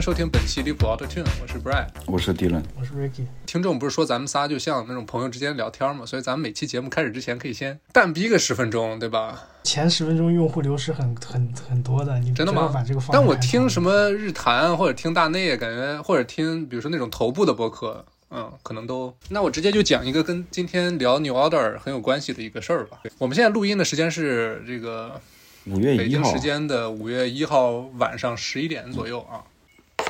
[0.00, 1.86] 收听本期离谱 Auto Tune，我是 Brad。
[2.06, 3.26] 我是 Dylan，我是 Ricky。
[3.44, 9.38] 听众不是说咱们仨就像那种朋友之间聊天嘛，所以咱们每期节目开始之前可以先淡逼个十分钟，对吧？
[9.62, 13.10] 前十分钟用户流失很很很多的，你真的吗把这个放。
[13.12, 19.14] 但我听什么日坛或者听大内，感觉或者听比如说那种头部的播客，嗯，可能都。
[19.28, 23.02] 那我直接就讲一个跟今天聊 New Order 很有关系的一个事儿吧。
[23.18, 25.20] 我们现在录音的时间是这个
[25.66, 29.44] 五月一号北京时间的五月一号晚上十一点左右啊。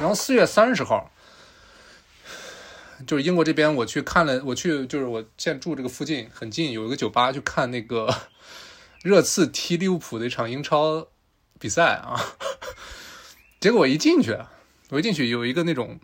[0.01, 1.11] 然后四月三十号，
[3.07, 8.13] 就是英国这边，我去看了，我去就是我现在住这个附近很近，有一个酒吧去看那个
[9.05, 11.07] 热刺踢利物浦的一场英超
[11.59, 12.19] 比赛啊。
[13.61, 14.39] 结果我一进去，
[14.89, 16.01] 我一进去有一个那种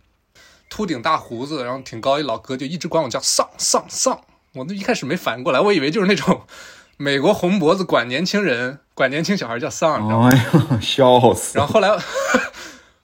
[0.69, 4.21] 秃顶大胡子，然后挺高一老哥，就一直管我叫丧丧丧。
[4.53, 6.43] 我那一开始没反应过来，我以为就是那种
[6.99, 10.29] 美国红脖子管年轻人、管年轻小孩叫丧，你知道吗？
[10.31, 11.57] 哎呦，笑死！
[11.57, 11.99] 然后后来，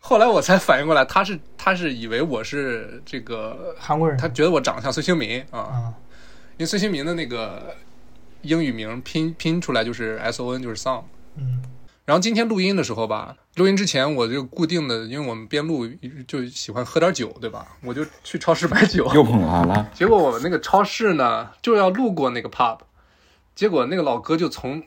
[0.05, 5.95] 后来我才反应过来，他是他是以为我是这个韩国人，他觉得我长得像孙兴民啊，啊，
[6.53, 7.77] 因为孙兴民的那个
[8.43, 11.05] 英语名拼拼出来就是 S O N，就是 Song。
[11.37, 11.63] 嗯
[12.05, 15.87] 然后今天录音的时候吧，录音之前我就固定的，因为我们边录
[16.27, 17.65] 就喜欢喝点酒，对吧？
[17.85, 19.09] 我就去超市买酒。
[19.15, 22.81] 又捧他了，结果我们那个超市呢，就要路过那个 pub，
[23.55, 24.83] 结果那个老哥就从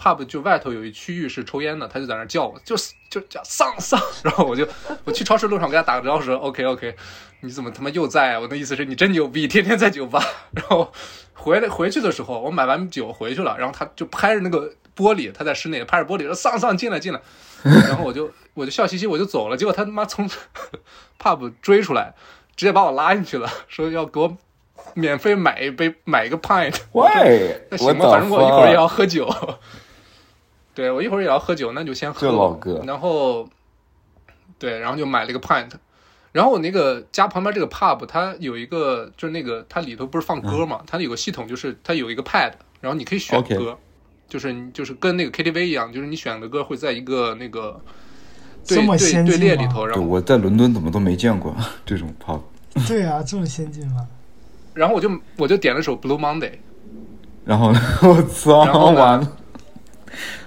[0.00, 4.66] pub 就外头有一区域是抽烟的，他就在那儿叫我，就是就叫丧丧，然后我就
[5.04, 6.96] 我去超市路上给他打个招呼说 OK OK，
[7.40, 8.40] 你怎么他妈又在啊？
[8.40, 10.24] 我的意思是你真牛逼，天天在酒吧。
[10.52, 10.90] 然后
[11.34, 17.20] 回来回去的时候，我买完酒回去了，然后他就拍着那个玻璃，他在室内拍着玻璃说丧丧进来进来，
[17.62, 20.26] 然后我就我就笑嘻嘻我就走了，结果他他妈从
[21.20, 22.14] pub 追出来，
[22.56, 24.34] 直接把我拉进去了，说要给我
[24.94, 26.74] 免费买一杯买一个 pint。
[26.92, 29.28] 喂，那行吧，反正我一会儿也要喝酒。
[30.74, 33.48] 对我一会儿也要喝酒，那就先喝老哥然后，
[34.58, 35.70] 对，然后就买了一个 pint。
[36.32, 43.76] 然后我那个家旁边这个 pub，它有一个，就是那个它里头不是放歌嘛，它有个系统，就是它有一个 pad，然后你可以选歌
[44.28, 47.80] 就是你就是跟那个 KTV 一样，就是你选的歌会在一个那个
[48.64, 51.52] 对这么对先进吗队列里头，然对，后我在伦敦怎么都没见过
[51.84, 52.40] 这种 pub。
[52.86, 54.06] 对啊，这么先进吗？
[54.72, 56.52] 然后我就我就点了首 Blue Monday。
[57.44, 59.36] 然后呢， 我操，然后完了，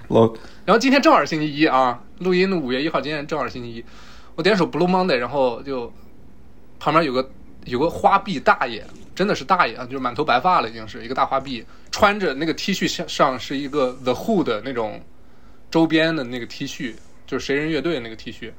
[0.10, 0.26] 老
[0.66, 3.86] 然后今天正好是星期一啊，录音的五月一号，今天正好是星期一。
[4.36, 5.92] 我点首 Blue Monday，然后就
[6.80, 7.30] 旁边有个
[7.66, 15.02] 有个花臂大爷，真的是大爷啊，就是满头白发了，已经是一个大花臂，穿着那个 T 恤上上是一个 The Who 的那种
[15.70, 16.94] 周边的那个 T 恤，
[17.26, 18.52] 就是谁人乐队那个 T 恤。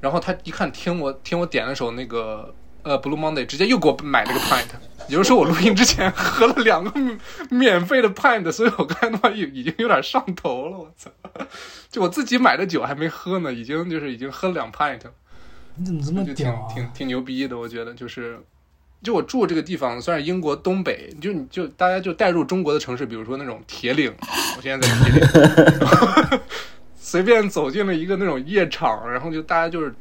[0.00, 4.66] 然后他一看听我听我点了首那个呃 Blue Monday，直接又给我买了个 pint。
[5.08, 7.18] 也就是说，我录音之前喝了两个免
[7.48, 11.10] 免费的 pint，所以我刚才他妈已已经有点上头了，我操！
[11.90, 15.00] 就我自己买的酒还没喝呢，已经就是已经喝了两 pint，
[15.76, 16.72] 你怎么这么就挺屌啊？
[16.72, 18.40] 挺挺牛逼的，我觉得就是。
[19.02, 24.14] 就我住这个地方，算是英国东北，就你就大家就带入中国的城市，比如说那种铁岭，
[24.58, 26.40] 我现在在铁岭，
[27.00, 29.94] 随便走进了一个那种夜场，然后就大家就是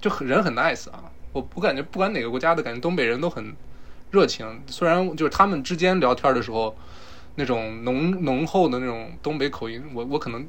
[0.00, 1.02] 就很人很 nice 啊，
[1.32, 3.54] 我我感觉不管哪个国家的感觉，东北人都很
[4.10, 6.76] 热情，虽然就是他们之间聊天的时候，
[7.36, 10.46] 那种浓浓厚的那种东北口音，我我可能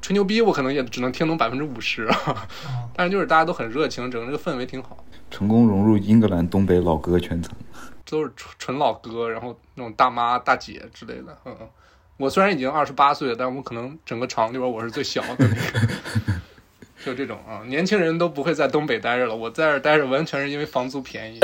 [0.00, 2.48] 吹牛逼，我可能也只能听懂百分之五十，啊
[2.94, 5.04] 但是就是大家都很热情，整个这个氛围挺好。
[5.30, 7.54] 成功融入英格兰东北老哥圈层。
[8.10, 11.36] 都是纯纯老哥，然后那种大妈大姐之类的。
[11.44, 11.68] 嗯嗯，
[12.16, 15.88] 我虽然已经二十八岁了，但我可能整个厂里边我是最小的那个。
[17.04, 21.38] 就这种啊，年轻人都不会在东北待着了，我在这儿待着完全是因为房租便宜。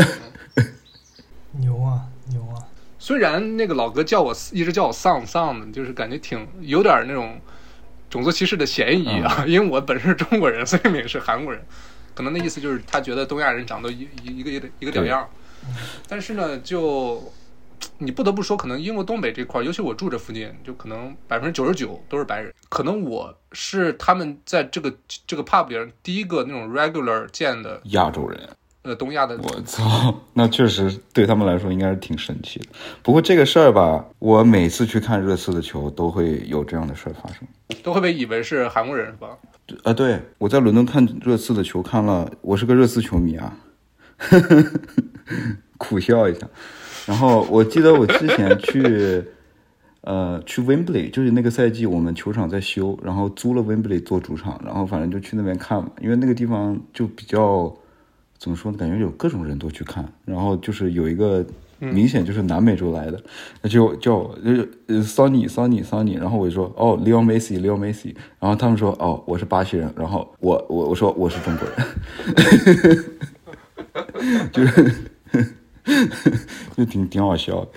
[0.56, 0.64] 嗯
[1.58, 2.60] 牛啊牛啊！
[2.98, 7.40] 虽然那个老哥叫我一直叫我丧丧的，就是感觉挺有点那种
[8.10, 11.64] 种族歧视的嫌疑啊， 因为我本身是中国人，孙兴敏是韩国人，
[12.14, 15.26] 可能那意思就是他觉得东亚人长得一一一个一个一个屌样，
[16.06, 17.32] 但是呢，就
[17.96, 24.92] 你不得不说，可能英国东北这块儿，尤其我住这附近，就可能百分之九十九都是白人，可能我是他们在这个
[25.26, 28.38] 这个 pub 里边第一个那种 regular 见的亚洲人，
[28.82, 32.66] 呃东亚的我操，那确实对他们来说应该是挺神奇的。
[33.02, 37.48] 不过这个事儿吧，我每次去看热刺的球都会有这样的事儿发生。
[37.82, 39.28] 都会被以为是韩国人是吧？
[39.84, 43.56] 啊，对，我在伦敦看热刺的球看了，我是个热刺球迷啊，
[45.78, 46.46] 苦笑一下。
[47.06, 49.24] 然后我记得我之前去，
[50.06, 57.74] 呃，去 Wembley，就是那个赛季我们球场在修，然后租了 Wembley 做主场，然后反正就去那边看嘛，因为那个地方就比较
[58.38, 61.44] 怎么说呢，感觉有各种人都去看，然后就是有一个
[61.80, 63.20] 明显就是南美洲来的，
[63.62, 71.84] 那就叫我就是呃 Sonny Sony Sonny，然后我就说哦 Leo Messi Leo Messi，然后他们说哦我是巴西人，然后我我我说我是中国人，
[74.52, 74.94] 就是
[76.76, 77.68] 就挺挺好笑的。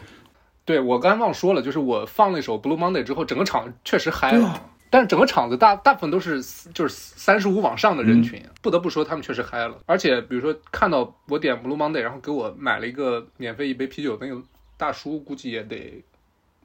[0.69, 4.45] 对我刚才忘说了，就是我放了一首《Blue Monday》之后，整个场确实嗨了。
[4.45, 6.41] 啊但是整个场子大大部分都是
[6.73, 9.79] 就是三十五往上的人群，不得不说他们确实嗨了。
[9.87, 14.39] 而且比如说看到我点 Blue Monday，然后给我买了一个免费一杯啤酒，那个
[14.77, 16.03] 大叔估计也得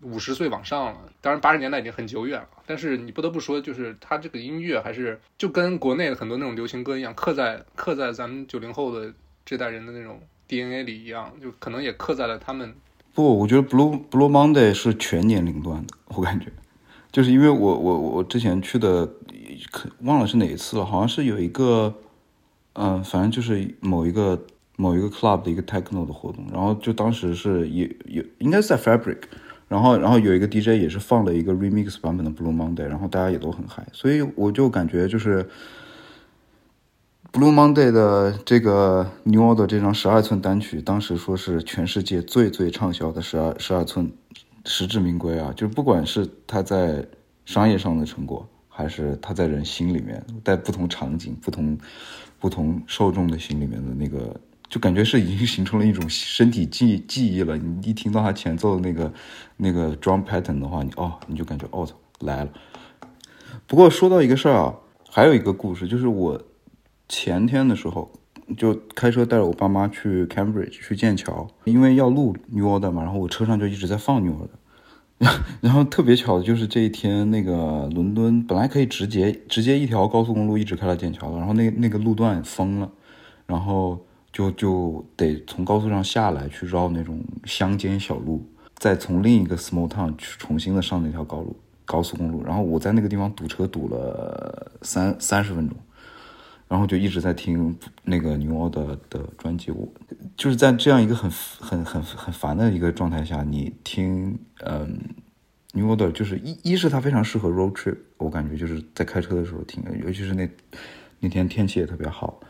[0.03, 0.99] 五十岁往上了。
[1.23, 9.13] 当然八十年代已经很久远了，但是你不得不说，就是他这个音乐还是就跟国内的很多那种流行歌一样，刻在刻在咱们九零后的
[9.47, 12.75] 这代人的那种 DNA 里一样，就可能也刻在了他们
[13.15, 16.47] 不，我觉得 Blue Blue Monday 是全年龄段的，我感觉，
[17.13, 19.07] 就是因为我我我之前去的，
[19.71, 21.95] 可忘了是哪一次了，好像是有一个，
[22.73, 24.45] 嗯、反正就是某一个
[24.77, 29.19] 某一个 club 的一个 techno 的活动，然后就当时是也有应该是在 Fabric，
[29.69, 35.49] 然后然后有一个 DJ 也是放了一个 remix 版本的 Blue Monday，然后大家也都很嗨，所以我就感觉就是。
[37.35, 44.09] Blue Monday 的这个 New Order 这张十二寸单曲，当时说是全世界最最畅销的十二十二寸，
[44.65, 45.53] 实至名归啊！
[45.57, 47.05] 就是不管是它在
[47.45, 51.77] 商业上的成果，还是它在人心里面，在不同场景、不同
[52.39, 57.57] 不同受众的心里面的那个，就感觉是已经形成了一种身体记记忆了。
[57.57, 59.13] 你一听到它前奏的那个
[59.57, 62.51] 那个 drum pattern 的话，你哦，你就感觉哦操来了。
[63.67, 64.73] 不过说到一个事儿啊，
[65.11, 66.41] 还有一个故事，就是我
[67.09, 68.11] 前天的时候
[68.57, 74.49] 就开车带着我爸妈去 Cambridge 去剑桥，因为要录 New Order 嘛，然后我车上就一直在放 New Order。
[75.61, 82.91] 然后特别巧的就是这一天，那个伦敦本来可以直接直接一条高速公路一直开到剑桥的，然后那那个路段封了，
[83.47, 88.45] 然后就就得从高速上下来去绕那种乡间小路，
[88.77, 91.57] 再从另一个 small town 去重新的上那条高路
[91.87, 92.45] 高速公路。
[92.45, 95.77] 然后我在那个地方堵车堵了三三十分钟，
[96.75, 99.71] 然后就一直在听那个 New Order 的专辑。
[99.71, 99.89] 我
[100.37, 104.99] 就是在这样一个很很很很烦的一个状态下，你听嗯
[105.73, 110.51] New Order，就是一一是它非常适合 road trip，我感觉就是在开车的时候听，尤其是那
[111.21, 112.41] 那天天气也特别好。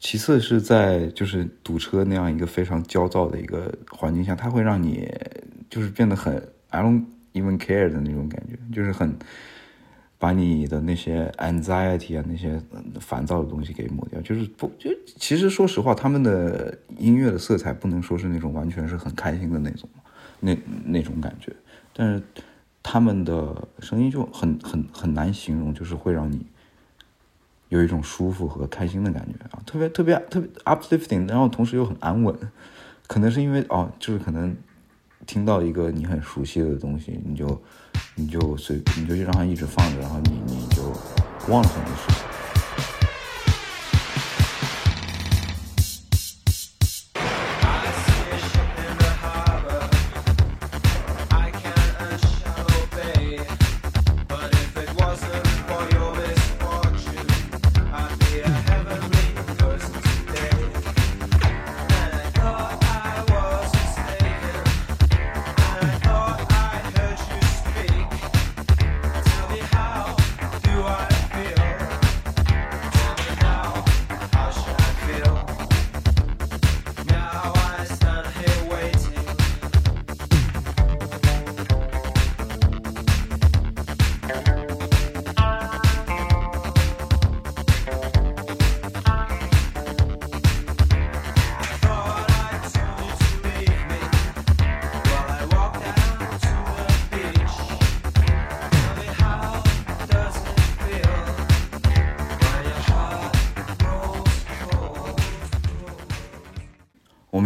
[0.00, 5.08] 其次是在就是堵车那样一个非常焦躁的一个环境下，它会让你
[5.70, 6.36] 就是变得很
[6.70, 7.04] I don't
[7.34, 9.16] even care 的那种感觉，就是很
[10.22, 12.62] 把你的那些 anxiety 啊那些
[13.00, 14.20] 烦躁的东西给抹掉。
[14.20, 19.88] 就是不就其实说实话，他们的音乐的色彩不能说是那种完全是很开心的那种
[20.38, 21.52] 那那种感觉，
[21.92, 22.22] 但是
[22.84, 26.46] 他们的声音就很很很难形容，就是会让你。
[27.70, 32.36] 有一种舒服和开心的感觉啊，特别特别特别 uplifting，然后同时又很安稳，
[33.06, 34.54] 可能是因为哦，就是可能
[35.24, 37.46] 听到一个你很熟悉的东西，你就
[38.14, 40.82] 你就随你就让它一直放着，然后你你就
[41.48, 42.31] 忘了很多事情。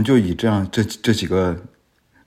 [0.06, 1.60] 就以这样这这几个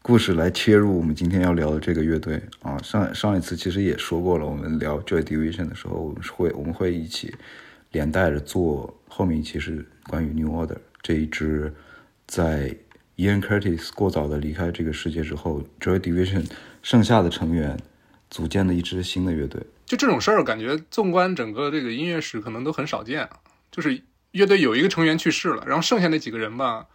[0.02, 2.78] 故事来切入我们今天要聊的这个乐队啊。
[2.80, 7.34] 上上一次其实也说过了，我们聊 Joy Division 的时候，我们会我们会一起
[7.92, 11.74] 连带着做后面一期是关于 New Order 这一支
[12.28, 12.76] 在
[13.16, 16.52] Ian Curtis 过早的离开这个世界之后，Joy Division
[16.84, 17.80] 剩下的成员
[18.30, 19.62] 组建的一支新的乐队。
[19.86, 23.30] 就这种事儿，感觉纵观整个这个音乐史，可能都很少见啊。
[23.72, 26.88] 就是乐队有一个成员去世了，然后剩下那几个人吧，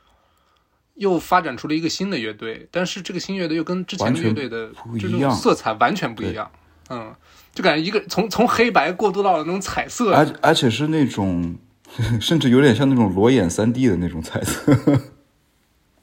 [0.94, 6.50] 又发展出了一个新的乐队，但是这个新乐队又跟之前的乐队的这种色彩完全不一样。
[6.90, 7.14] 嗯，
[7.52, 11.56] 就感觉一个从从黑白过渡到了那种彩色，而而且是那种，
[12.20, 15.00] 甚至有点像那种裸眼三 D 的那种彩色。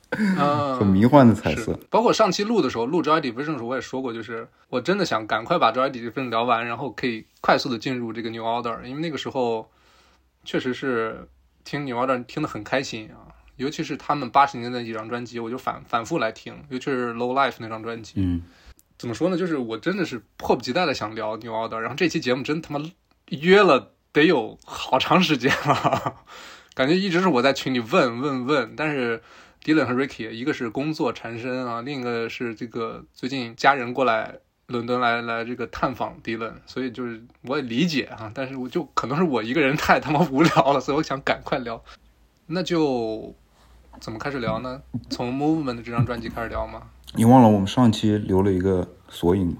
[0.10, 1.63] 嗯， 很迷幻的彩是。
[1.63, 1.79] 色。
[1.89, 9.69] 包括上期录的时候，录 Joy Division 的时候，我也说过，就是我真的想赶快把 Joy Division 聊完，然后可以快速的进入这个 New Order，因为那个时候
[10.43, 11.27] 确实是
[11.63, 13.30] 听 New Order 听得很开心啊，
[13.61, 18.13] 尤其是他们八十年代几张专辑，我就反反复来听，尤其是 Low Life 那张专辑。
[18.15, 18.43] 嗯，
[18.97, 19.37] 怎么说呢？
[19.37, 22.83] 就是我真的是迫不及待的想聊 New Order，然后这期节目真他妈
[23.29, 26.15] 约了得有好长时间了，
[26.75, 29.21] 感觉一直是我在群里问问问，但是
[29.63, 41.83] Dylan 和 Ricky 一个是工作缠身啊，另一个是这个最近家人过来伦敦来来这个探访 Dylan，所以就是我也理解啊，但是我就可能是我一个人太他妈无聊了，所以我想赶快聊，
[42.47, 43.35] 那就
[44.00, 44.81] 怎么开始聊呢？
[45.10, 46.81] 从 Movement 的这张专辑开始聊吗？
[47.13, 49.57] 你忘了我们上期留了一个索引吗？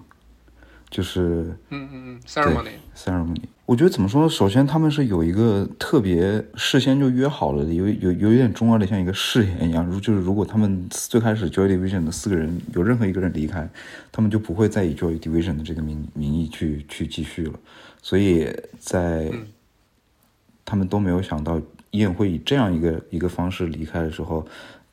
[0.90, 2.72] 就是嗯嗯嗯，Ceremony。
[2.96, 3.44] ceremony。
[3.66, 4.30] 我觉得怎么说呢？
[4.30, 9.86] 首先他们是有一个特别事先就约好了的，有有有一点重要的像一个誓言一样。
[9.86, 13.70] 如就是如果他们最开始 Joy Division 的四个人有任何一个人离开，
[14.12, 17.54] 他们就不会再以 Joy Division 的这个名名义去去继续了。
[18.02, 19.48] 所以在嗯
[20.66, 21.62] 他们都没有想到
[21.92, 24.46] 伊恩会以这样一个一个方式离开的时候，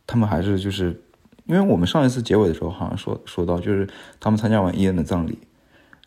[0.07, 1.01] 他们还是就是，
[1.47, 3.89] 因为我们上一次结尾的时候好像说说到，就是
[4.21, 5.39] 他们参加完伊恩的葬礼，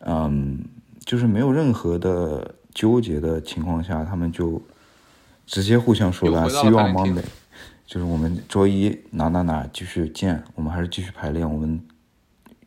[0.05, 0.59] 嗯，
[1.05, 4.61] 就是没有任何的纠结的情况下，他们就
[5.45, 7.25] 直接互相说了又回到了 “See you on Monday”，
[7.85, 11.81] 就是我们周一哪哪哪继续见，我们还是继续排练，我们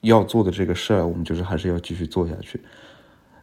[0.01, 2.61] 要做的这个事儿，我们就是还是要继续做下去。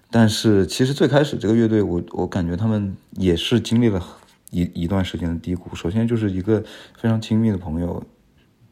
[0.10, 4.04] 但是其实最开始这个乐队我，我感觉他们也是经历了
[4.52, 5.76] 一一段时间的低谷。
[5.76, 6.64] 首先就是一个
[6.96, 8.04] 非常亲密的朋友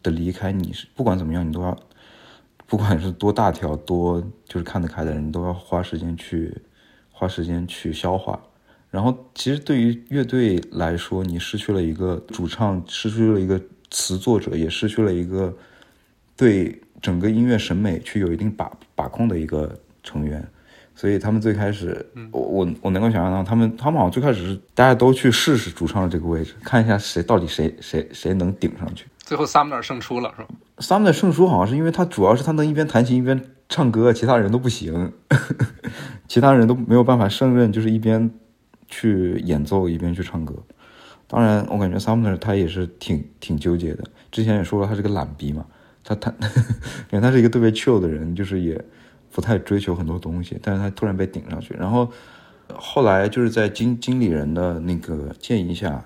[0.03, 1.75] 的离开，你是不管怎么样，你都要，
[2.67, 6.55] 不管是多大条多就是看得开的人，你都要花时间去
[7.11, 8.39] 花时间去消化。
[8.91, 15.55] 然后其实对于乐队来说，你失去了一个主唱，失去了一个词作者，也失去了一个
[16.35, 20.45] 对整个音乐审美去有一定把把控的一个成员。
[20.99, 29.05] 所以他们最开始，我我我能够想象到，他们他们好像最开始是大家都去试试主唱的这个位置，看一下谁到底谁谁谁能顶上去。
[29.19, 35.13] 最后 Sumner 胜出了，是吧？？Sumner 胜出好像是因为他主要是他能一边弹琴一边唱歌，其他人都不行，
[36.27, 38.29] 其他人都没有办法胜任，就是一边
[38.89, 40.53] 去演奏一边去唱歌。
[41.27, 44.03] 当然，我感觉 Sumner 他也是挺挺纠结的。
[44.33, 45.65] 之前也说了，他是个懒逼嘛，
[46.03, 46.29] 他他
[47.09, 48.83] 因为他是一个特别 chill 的人，就是也
[49.31, 52.11] 不太追求很多东西，但是他突然被顶上去，然后
[52.73, 56.03] 后来就是在经经理人的那个建议下，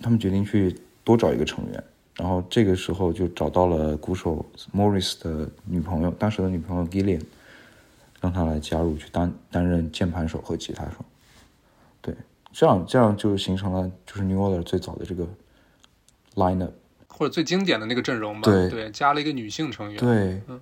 [0.00, 1.84] 他们决定去多找一个成员。
[2.16, 7.22] 然后这个时候就找到了鼓手 Morris 的女朋友，当时的女朋友 Gillian，
[8.20, 11.04] 让他来加入去担担任键盘手和吉他手。
[12.00, 12.14] 对，
[12.52, 15.28] 这样这样就形成了就是 New Order 最早的这个
[16.36, 16.70] lineup。
[17.08, 20.60] 或者最经典的那个阵容吧，对加了一个女性成员，对嗯，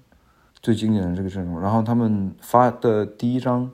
[0.65, 1.61] 最经典的这个阵容。
[1.61, 3.71] 然后他们发的第一张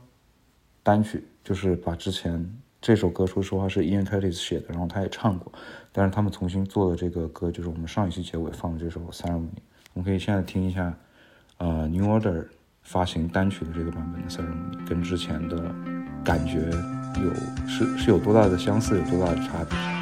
[0.83, 5.53] 单曲就是把之前这首歌，说实话是 Ian Curtis 写的，然后他也唱过，
[5.93, 9.45] 但是他们重新做的这个歌，就是我们上一期结尾放的这首《Ceremony》。
[9.93, 10.93] 我们可以现在听一下，
[11.59, 12.47] 呃，New Order
[12.83, 15.73] 发行单曲的这个版本的《Ceremony》，跟之前的
[16.25, 16.71] 感觉
[17.23, 17.33] 有
[17.69, 20.00] 是是有多大的相似，有多大的差别。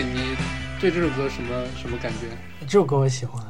[0.00, 0.34] 你
[0.80, 2.28] 对这首歌什么什么感觉？
[2.60, 3.44] 这首歌我喜欢。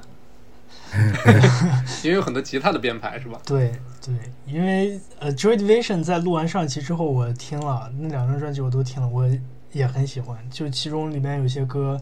[2.02, 3.40] 因为有很多吉他的编排是吧？
[3.46, 3.72] 对
[4.04, 9.24] 对，因为呃，Joy Division 在录完上一期之后，我听了那两张专辑，我都听了，我
[9.70, 10.36] 也很喜欢。
[10.50, 11.98] 就其中里面有些歌，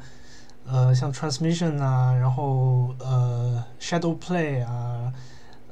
[0.67, 5.13] 呃，像 Transmission 啊，然后呃，Shadow Play 啊，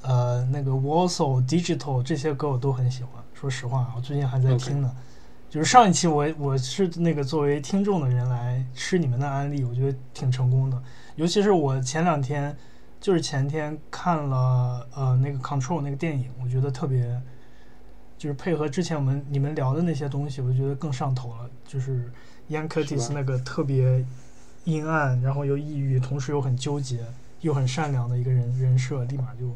[0.02, 3.12] 呃，那个 Warsaw Digital 这些歌我都很喜欢。
[3.32, 4.94] 说实话，我最近还在听呢。
[5.50, 10.82] 就是上一期我我是那个作为听众的人来吃你们的安利，我觉得挺成功的。
[11.16, 12.56] 尤其是我前两天。
[13.00, 17.22] 就是前天看了呃那个 Control 那个电影，我觉得特别，
[18.18, 21.48] 就是配合之前我们你们聊的那些东西，我觉得更上头了。
[21.64, 22.10] 就是
[22.50, 24.04] Ian Curtis 那个特别
[24.64, 27.06] 阴暗，然后又抑郁，同时又很纠结，
[27.42, 29.54] 又很善良的一个人人设，立马就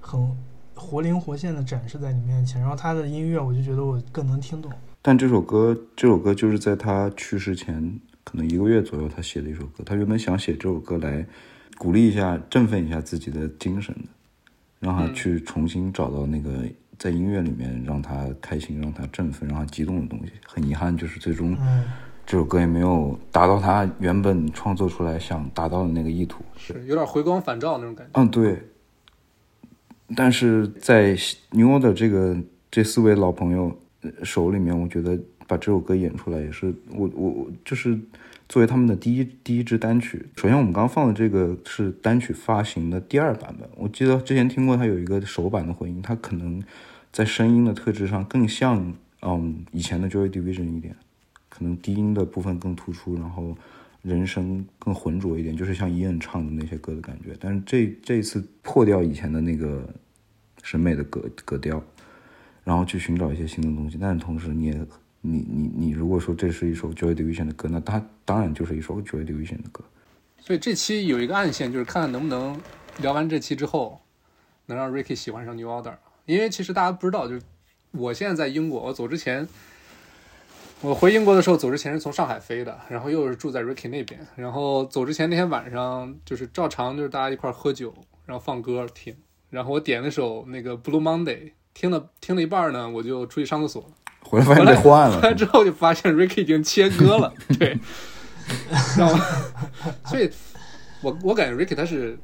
[0.00, 0.36] 很
[0.74, 2.60] 活灵活现的展示在你面前。
[2.60, 4.72] 然后他的音乐，我就觉得我更能听懂。
[5.08, 9.82] 但这首歌，这首歌就是在他去世前可能一个月左右，他写的一首歌。
[9.82, 11.24] 他原本想写这首歌来。
[11.78, 14.08] 鼓励一下，振奋一下自己的精神的，
[14.80, 16.50] 让他去重新找到那个
[16.98, 20.32] 在音乐里面让他开心、让他振奋、让他激动的东西。
[20.46, 21.56] 很遗憾，就是最终
[22.26, 28.20] 这首歌也没有达到他原本创作出来想达到的那个意图，是有点回光返照那种感觉。
[28.20, 28.62] 嗯，对。
[30.14, 31.16] 但是在
[31.52, 32.36] 牛的这个
[32.70, 33.74] 这四位老朋友
[34.22, 37.98] 手里面，我觉得把这首歌演出来也是我我就是。
[38.48, 43.68] 作为他们的第一第一支单曲，首先我们刚放的这个是单曲发行的第二版本。
[43.76, 46.62] 我记得之前听过它有一个首版的混音，它可能
[47.12, 50.96] 在声音的特质上更像嗯以前的 Joy Division 一点，
[51.50, 53.54] 可能低音的部分更突出，然后
[54.00, 57.36] 人声更浑浊一点，就是像伊恩唱的那些歌的感觉。
[57.38, 59.86] 但是这这次破掉以前的那个
[60.62, 61.84] 审美的格格调，
[62.68, 64.86] 然后去寻找一些新的东西，但是同时你也。
[65.20, 69.82] 你你你，如果说这是一首 Joy Division 的歌，那它当然就是一首 Joy Division 的歌。
[70.38, 72.58] 所以这期有一个暗线，就是看看能不能
[72.98, 74.00] 聊完这期之后，
[74.66, 75.96] 能让 Ricky 喜欢上 New Order。
[76.24, 77.42] 因为其实大家不知道，就是
[77.90, 79.46] 我现在在英国，我走之前，
[80.82, 87.92] 我回英国的时候走之前是从上海飞的，然后又是住在 Ricky 那边，然后走之前那天晚上就是照常就是大家一块喝酒，
[88.24, 89.16] 然后放歌听，
[89.50, 93.88] 然后我点了首那个 Blue Monday，听了听了一半呢，我就出去上厕所了。
[94.22, 97.78] 回来发现被换了，回来之后就发现 Ricky 已经切割了， 对，
[98.94, 99.24] 知道吗？
[100.04, 100.28] 所以，
[101.00, 102.18] 我我感觉 Ricky 他是，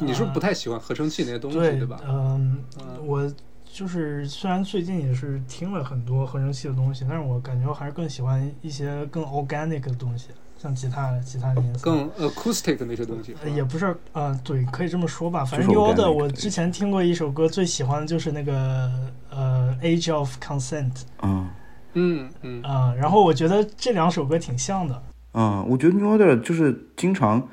[0.00, 1.98] 你是不是不太喜欢合成器那些东西，对吧？
[2.06, 2.62] 嗯，
[3.02, 3.32] 我
[3.64, 10.28] 就是虽然最近也是听了很多合成器的东西，但是我感觉我还是更喜欢一些更 organic 的东西。
[10.60, 15.42] 像吉他、吉他的音色，更 acoustic 那些东西，也不是，呃，对，可以这么说吧。
[15.42, 18.90] 反正 New Order，我之前听过一首歌，最喜欢的就是那个
[19.30, 20.92] 呃，Age of Consent。
[21.22, 21.48] 嗯
[21.94, 25.02] 嗯嗯啊，然后我觉得这两首歌挺像的。
[25.32, 27.48] 嗯，我觉得 New Order 就是经常，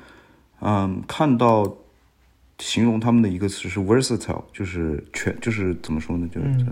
[0.60, 1.74] 嗯，看到
[2.58, 6.66] 形容他们的一个词是 versatile，就是全，就是怎么说呢，就是。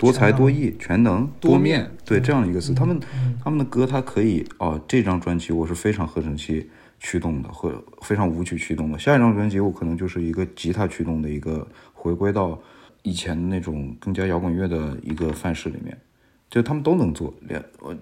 [0.00, 2.98] 多才多艺、全能、多面对这样一个词，他们
[3.44, 4.80] 他们的歌，它可以哦。
[4.88, 8.98] 这张专辑我是非常合成器驱动的，或非常舞曲驱动的。
[8.98, 12.58] 下一张专辑我可能就是一个吉他驱动的一个回归到
[13.02, 15.94] 以前的那种更加摇滚乐的一个范式里面，
[16.48, 17.94] 就他们都能做，连我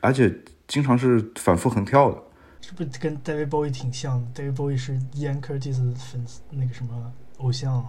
[0.00, 0.34] 而且
[0.66, 2.20] 经常是反复横跳的。
[2.60, 7.86] 是不是跟 David Bowie 挺像的？David Bowie 是 Ian Curtis 的粉丝，那个什么偶像啊。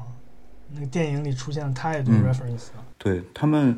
[0.73, 2.83] 那个电影里出现了太多 reference 了。
[2.97, 3.77] 对他们，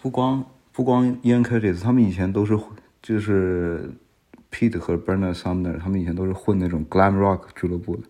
[0.00, 2.58] 不光不光 Ian Curtis，他们以前都是
[3.02, 3.92] 就是
[4.50, 8.02] Pete 和 Bernard Sumner，他们以前都是混那种 glam rock 俱乐部的。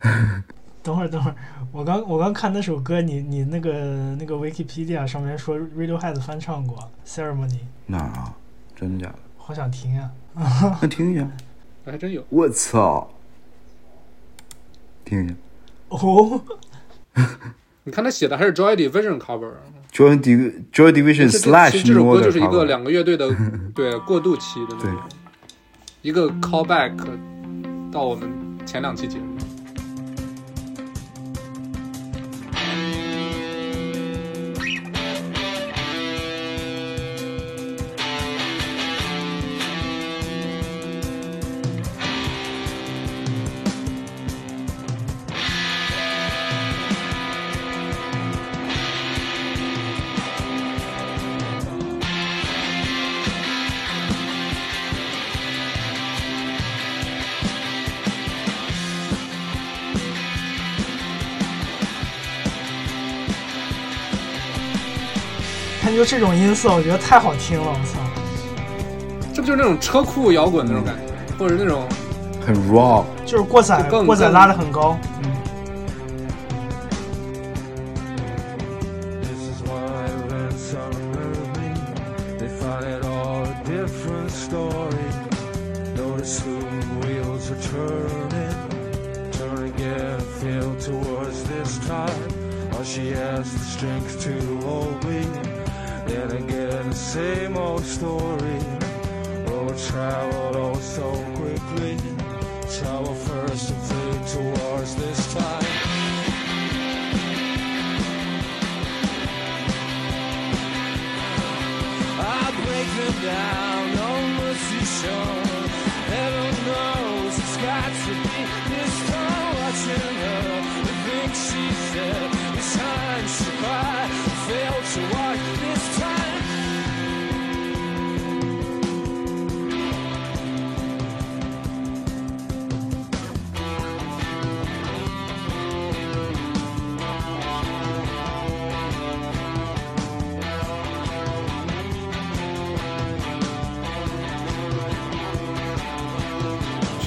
[0.82, 1.36] 等会儿等会儿，
[1.72, 7.60] 我刚我刚看那首歌，你你那个那个 Wikipedia 上面说 Radiohead 翻唱过 Ceremony。
[7.86, 8.36] 哪啊？
[8.76, 9.18] 真的假的？
[9.38, 10.10] 好想听呀！
[10.34, 11.26] 啊那 听一下。
[11.86, 12.24] 还真有。
[12.28, 13.10] 我操！
[15.06, 15.34] 听一下。
[15.88, 16.42] 哦。
[17.84, 20.18] 你看他写的还是 Joy Division cover，Joy
[20.72, 23.30] Joy Division slash 这首歌就是一个两个乐队的
[23.74, 24.98] 对过渡期的那种，
[26.02, 26.96] 一个 callback
[27.92, 28.30] 到我们
[28.64, 29.36] 前两期节目。
[66.04, 67.98] 就这种音色，我觉得太好听了，我操！
[69.32, 71.82] 这不就是那种车库摇滚那种感觉，或者那种
[72.44, 75.30] 很 raw，就是过载过载拉的很高，嗯，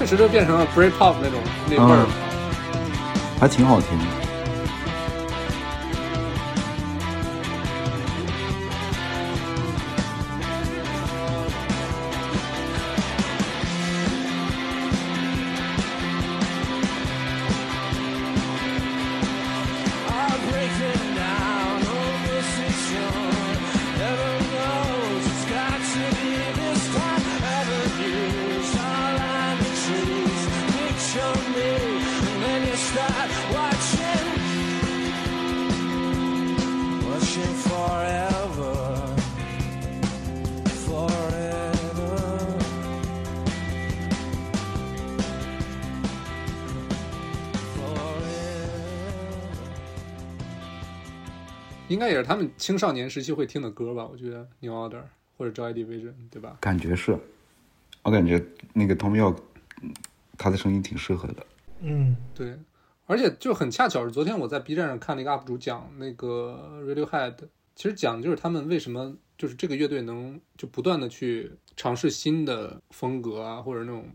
[0.07, 1.39] 直接变成了 Britpop 那种
[1.69, 2.05] 那味儿。
[3.39, 4.26] 还挺好听的。
[52.27, 54.05] 他们青少年时期会听的歌吧？
[54.05, 55.01] 我觉得 New Order
[55.37, 56.57] 或者 Joy Division，对吧？
[56.59, 57.17] 感觉是，
[58.03, 59.37] 我感觉那个 Tom York，
[59.81, 59.93] 嗯
[60.37, 61.45] 他的声音挺适合的。
[61.79, 62.59] 嗯，对，
[63.05, 67.35] 而且就很恰巧是昨天我在 B 站上看了一个 UP 主讲那个 Radiohead，
[67.75, 74.05] 其实讲就是他们为什么就是这个乐队能就不断的去尝试新的风格啊，或者那种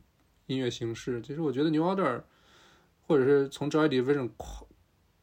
[0.48, 1.22] 音乐形式。
[1.22, 2.20] 其实我觉得 New Order，
[3.07, 4.66] 或者是从 Joy Division 跨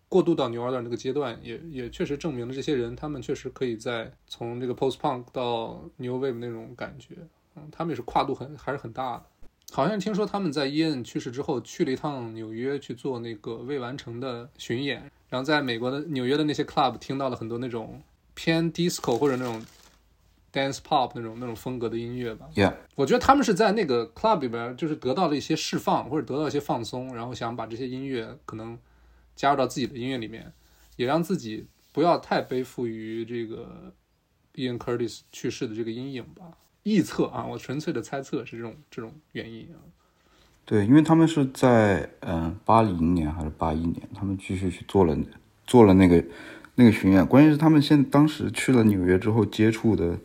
[0.10, 7.16] 过渡到 New Order 那个阶段，也也确实证明了这些人他们确实可以在从这个 Post Punk 到 New Wave 那种感觉，
[7.56, 9.24] 嗯，他们也是跨度很还是很大的。
[9.72, 18.02] 好像听说他们在伊恩去世之后去了一趟纽约去做那个未完成的巡演，然后在美国的纽约的那些 club 听到了很多那种
[18.34, 19.64] 偏 disco 或者那种
[20.52, 22.48] dance pop 那种那种风格的音乐吧。
[22.56, 28.76] Yeah，我觉得他们是在那个 club 里边就是得到了一些释放或者得到一些放松，然后想把这些音乐可能
[29.40, 30.52] 加入到自己的音乐里面，
[30.98, 33.94] 也让自己不要太背负于这个
[34.56, 36.58] Ian Curtis 去世的这个阴影吧。
[36.84, 39.80] 臆测啊，我纯粹的猜测是这种这种原因啊。
[40.66, 45.18] 对，因为他们是在嗯八零年还是八一年，他们继续去做了
[45.66, 46.22] 做了那个
[46.76, 47.26] 那个巡演。
[47.26, 50.20] 关键是他们现当时去了纽约之后接触的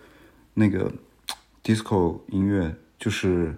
[0.54, 0.92] 那个
[1.62, 3.54] disco 音乐，就是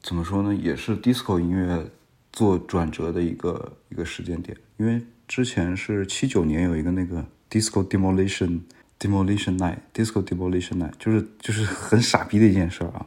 [0.00, 1.90] 怎么说呢，也是 disco 音乐
[2.32, 4.56] 做转折的一个一个时间点。
[4.78, 8.60] 因为之前是七九年有一个那个 disco demolition
[8.98, 13.06] demolition night，disco demolition night，就是就是很傻逼的一件事啊。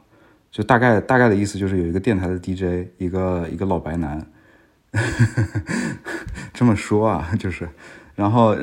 [0.52, 4.26] 就大概大概的意思就是有一个电台的 DJ，一个一个老白男，
[6.54, 7.68] 这么说啊，就是，
[8.16, 8.56] 然后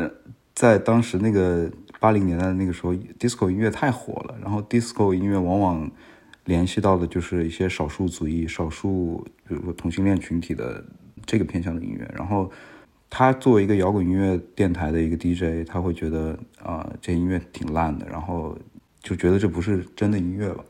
[0.55, 1.70] 在当时那个
[2.01, 5.90] 八零年代那个时候，disco 音乐太火了，然后 disco 音乐往往
[6.44, 10.85] 联系到的就是一些少数族裔、少数比如说同性恋群体的
[11.24, 12.50] 这个偏向的音乐，然后
[13.09, 18.59] 他作为一个摇滚音乐电台的一个 DJ，他会觉得啊、这音乐挺烂的，然后
[19.00, 20.64] 就觉得这不是真的音乐吧。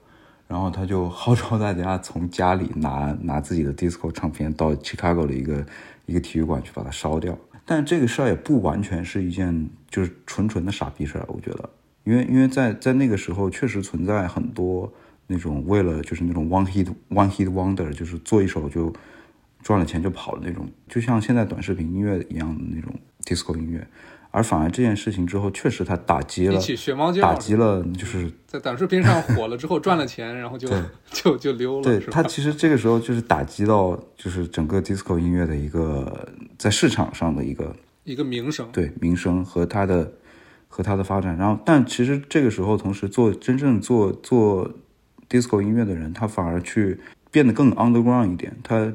[0.48, 5.64] 然后他就号召大家从家里拿拿自己的 disco 唱片到 Chicago 的一个
[6.04, 7.38] 一个体育馆去把它烧掉。
[7.64, 11.70] 但这个事儿也不完全是一件就是纯纯的傻逼事儿，我觉得，
[12.04, 14.92] 因为因为在在那个时候确实存在很多
[15.33, 18.92] 那种为了就是那种 one hit one hit wonder，就是做一首就
[19.62, 22.92] 赚了钱就跑的那种，就像现在短视频音乐一样的那种
[23.25, 23.87] disco 音乐。
[24.35, 26.59] 而反而这件事情之后，确实它打击了
[27.21, 30.68] 打击了，就是在短视频上火了之后赚了钱，然后就
[31.11, 38.66] 就就溜了，对是吧它其实这个时候就是打击到就是整个 disco 音乐的一个在市场上的一个一个名声。
[38.73, 40.11] 对名声和它的
[40.66, 41.37] 和它的发展。
[41.37, 44.73] 然后，但其实这个时候同时做真正做做
[45.33, 48.92] disco 音乐的人，他反而去变得更 underground 一点，他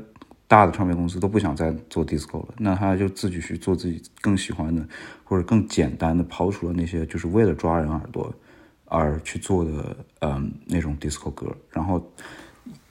[0.48, 4.88] 大的唱片公司都不想再做 disco 了，那他就自己去做自己更喜欢的，
[5.24, 8.34] 或者更简单的，抛除了那些就是为了抓人耳朵
[8.86, 11.54] 而去做的，嗯，那种 disco 歌。
[11.72, 12.02] 然后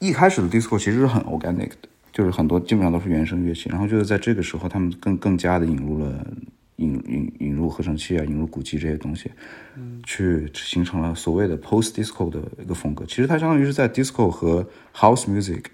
[0.01, 3.71] 一开始的 disco 其实是很 organic 的，就是很多基本上都是原声乐器。
[3.71, 6.27] 然后就是在这个时候，他们更更加的引入了
[6.77, 9.31] 引引引入合成器啊，引入鼓机这些东西，
[9.77, 13.05] 嗯去形成了所谓的 post disco 的一个风格。
[13.07, 15.65] 其实它相当于是在 disco 和 house music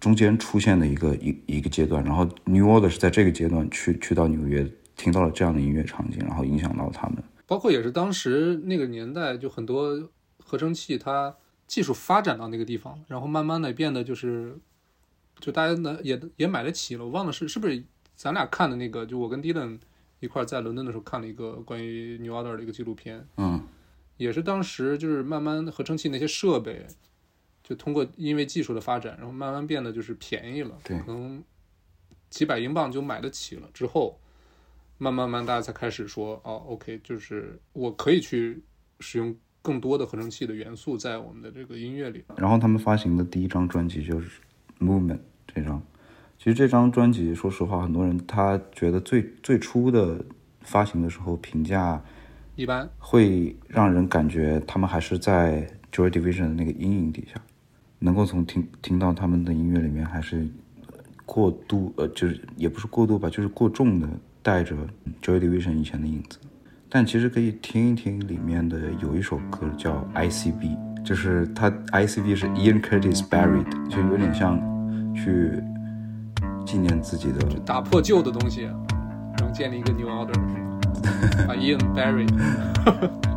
[0.00, 2.02] 中间出现的一个一一个阶段。
[2.04, 7.22] 然后 New Order 是在这个阶段去去到纽约，听到了这样的音乐场景，然后影响到他们。
[7.46, 11.34] 包括也是当时那个年代，就很多合成器它
[11.66, 14.58] 技术发展到那个地方，然后慢慢的变得就是，
[15.40, 17.04] 就大家能也也买得起了。
[17.04, 17.84] 我忘了是是不是
[18.14, 19.78] 咱俩看的那个，就我跟 Dylan
[20.20, 23.62] 一块在伦敦的时候看了一个关于 New Order 的一个纪录片，嗯，
[24.16, 26.86] 也是当时就是慢慢合成器那些设备，
[27.62, 31.42] 就通过因为技术的发展，然后慢慢变得就是便宜了，对可能
[32.30, 33.68] 几百英镑就买得起了。
[33.72, 34.18] 之后，
[34.98, 38.62] 慢慢慢大家才开始说，哦，OK，就是我可以去
[39.00, 42.24] 使用更多的合成器的元素在我们的这个音乐里。
[42.36, 44.40] 然后他们发行的第一张专辑就是
[44.84, 45.80] 《Movement》这张。
[46.38, 50.24] 其实这张专辑，说实话，很多人他觉得最最初的
[50.60, 52.00] 发行的时候评价
[52.54, 57.40] 一般，会让人感觉他们还是在 Joy Division 的那个阴影底下，
[57.98, 60.46] 能够从听听到他们的音乐里面还是
[61.26, 64.08] 过度呃，就是也不是过度吧，就是过重的
[64.40, 64.76] 带着
[65.20, 66.38] Joy Division 以前的影子。
[66.88, 74.56] 但其实可以听一听里面的有一首歌叫 ICB，就是它 ICB 是 Ian Curtis Buried，就有点像
[75.14, 75.60] 去
[76.68, 78.64] 纪念自己的打破旧的东西，
[79.38, 80.38] 然后建立一个 new order？
[81.48, 83.27] 把 Ian Barry。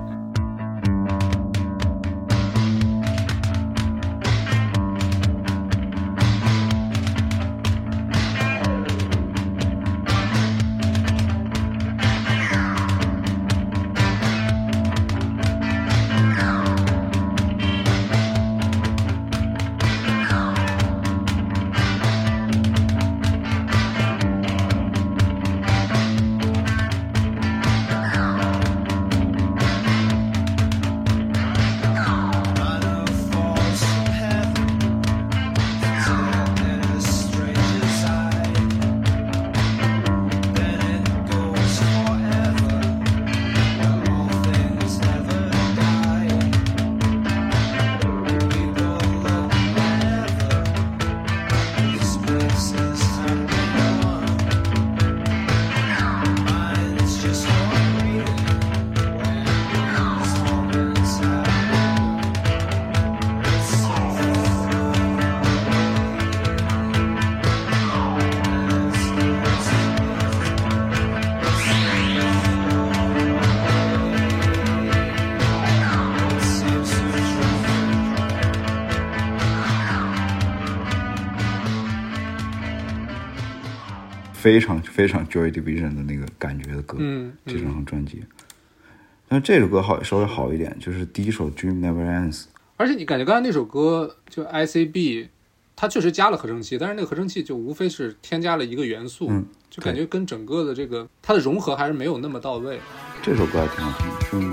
[84.42, 88.24] 非常非常 Joy Division 的那个感觉的歌，嗯这张专辑。
[89.28, 92.42] 但是这首歌好稍微好一点，就是第一首《Dream Never Ends》，
[92.76, 95.28] 而且你感觉刚才那首歌就 ICB，
[95.76, 102.80] 它确实加了合成器，但是那个合成器就无非是添加了一个元素，嗯就感觉跟整个的这个它的融合还是没有那么到位。
[103.22, 104.51] 这首歌还挺好听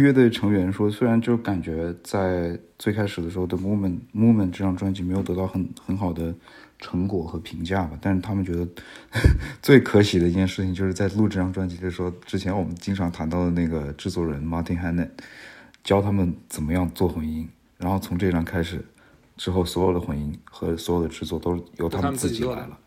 [0.00, 6.34] 乐队成员说，虽然就感觉在最开始的时候的《Movement Movement》这张专辑没有得到很很好的
[6.78, 8.66] 成果和评价吧，但是他们觉得
[9.62, 15.10] 最可喜的一件事情就是在录这张专辑的时候，之前我们经常谈到的那个制作人 Martin Hannett
[15.84, 18.84] 教他们怎么样做混音，然后从这张开始
[19.36, 22.78] 之后，所有的混音和所有的制作都是由他们自己来了。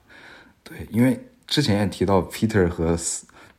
[0.64, 2.96] 对，因为之前也提到 Peter 和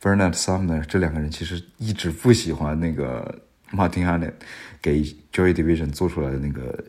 [0.01, 4.45] Bernard Sumner 这两个人其实一直不喜欢那个 Martin h a n n e t
[4.81, 6.83] 给 Joy Division 做出来的那个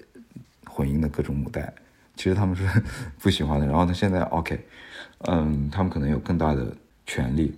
[0.67, 1.73] 混音的各种母带，
[2.15, 2.67] 其实他们是
[3.19, 3.67] 不喜欢的。
[3.67, 4.67] 然后呢，现在 OK，
[5.21, 7.55] 嗯，他们可能有更大的权利，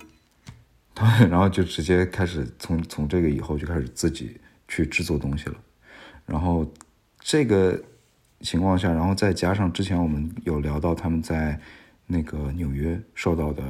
[0.95, 5.55] 他然后就直接开始从从这个以后就开始自己去制作东西了。
[6.25, 6.65] 然后
[7.19, 7.77] 这个
[8.39, 11.59] 情况下，然后再加上之前我们有聊到他们在
[12.07, 13.63] 那个纽约受到的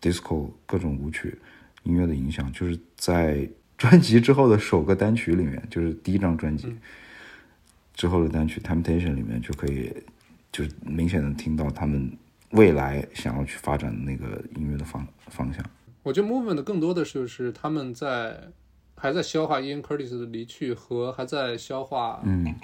[0.00, 1.38] disco 各种舞曲
[1.84, 6.74] 音乐的影响，就是在专辑之后的首个单曲里面，就是第一张专辑
[7.94, 9.92] 之后的单曲《Temptation》里面就可以，
[10.50, 12.10] 就是明显的听到他们
[12.50, 15.64] 未来想要去发展的那个音乐的方方向。
[16.02, 18.40] 我觉得 Movement 更多的就是他们在
[18.94, 22.54] 还在消化 Ian Curtis 的离去和还在消化嗯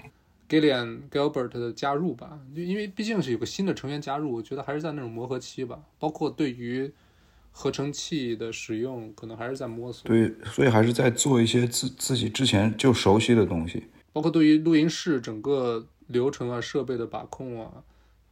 [0.49, 5.81] Gillian Gilbert 的加入吧，就因为毕竟是有个新的成员加入，我觉得还是在那种磨合期吧。
[5.99, 6.93] 包括对于
[7.53, 10.09] 合成器的使用，可能还是在摸索。
[10.09, 13.85] 对，所以还是在做一些自自己之前就熟悉的东西。
[14.13, 17.85] 包括对于录音室整个流程啊、设备的把控啊，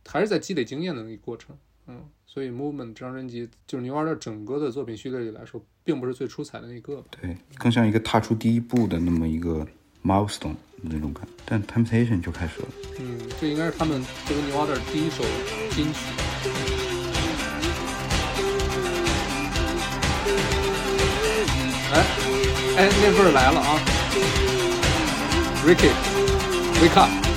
[0.07, 1.57] 还是在积累经验的那个过程。
[1.87, 7.03] 嗯，所以 Movement 这张专辑就是牛二的整个的作品序列里来说，并不是最出彩的那一个。
[7.11, 9.67] 对，更像一个踏出第一步的那么一个
[10.05, 11.27] milestone 那种感。
[11.45, 12.69] 但 Temptation 就开始了。
[13.01, 15.25] 嗯，这应该是他们作为牛二的第一首
[15.71, 16.70] 金曲。
[22.77, 23.79] 哎，那味儿来了啊
[25.67, 27.30] ！Ricky，wake up！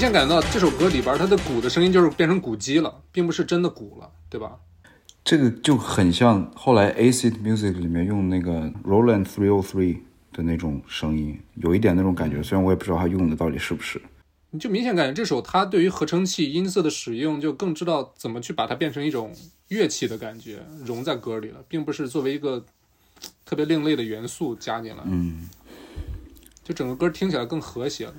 [0.00, 4.56] 明显感觉到这首歌里边它的鼓的声音就是变成鼓机了，并不是真的鼓了，对吧？
[5.22, 9.98] 这个就很像后来 Acid Music 里面用那个 Roland 303
[10.32, 12.42] 的那种声音，有一点那种感觉。
[12.42, 14.00] 虽然我也不知道他用的到底是不是。
[14.52, 19.36] 你就明显感觉这首它对于合成器音色的使用，就更知道怎么去把它变成一种
[19.68, 22.64] 乐器的感觉，融在歌里了，并不是作为一个
[23.44, 25.02] 特别另类的元素加进来。
[25.04, 25.50] 嗯，
[26.64, 28.14] 就整个歌听起来更和谐了，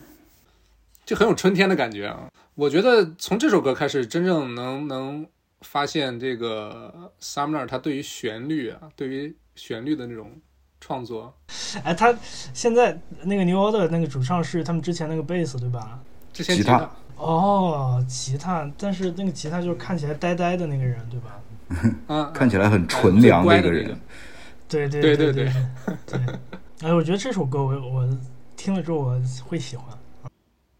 [1.11, 2.29] 就很有春天的感觉啊！
[2.55, 5.27] 我觉得从这首歌开始，真正能能
[5.59, 10.31] 发现这个 Sumner 他对于旋律啊，对于旋律的那种
[10.79, 11.35] 创作，
[11.83, 12.17] 哎，他
[12.53, 15.99] 现在那个 New Order 那个主唱是他们之前那个贝斯对吧？
[16.31, 21.41] 之前吉他他哦，吉他，但是那个吉他就是看起来呆呆的那个人对吧？
[22.07, 23.99] 啊，看起来很纯良的一个人
[24.69, 25.51] 对对对对对
[26.05, 26.19] 对。
[26.83, 28.17] 哎，我觉得这首歌我我
[28.55, 29.85] 听了之后我会喜欢。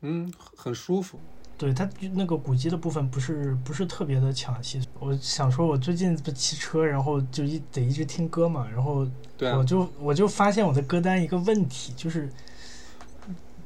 [0.01, 1.19] 嗯，很舒服。
[1.57, 4.81] 对它那个鼓机的部分不是不是特别的抢戏。
[4.99, 12.27] 我想说，我最近不骑车，然后就一得一直听歌嘛，然后对啊我，就我就发现我的歌单一个问题，就是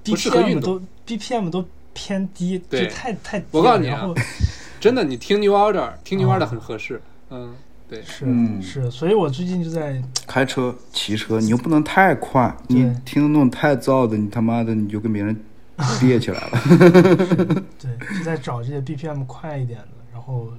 [0.03, 3.49] BPM 都 BPM 都偏低，就太太低了。
[3.51, 4.13] 我告诉你啊然后
[4.81, 7.01] 真的，你听 New Order，听 New 哦 Order 很合适。
[7.29, 7.55] 嗯，
[7.89, 15.33] 对，是、嗯是，所以我最近就在开车、骑车，你又不能太快，你听的那种太燥的，你他妈的你就跟别人
[15.99, 16.59] 憋起来了。
[17.79, 20.49] 对就在找这些 BPM 快一点的，然后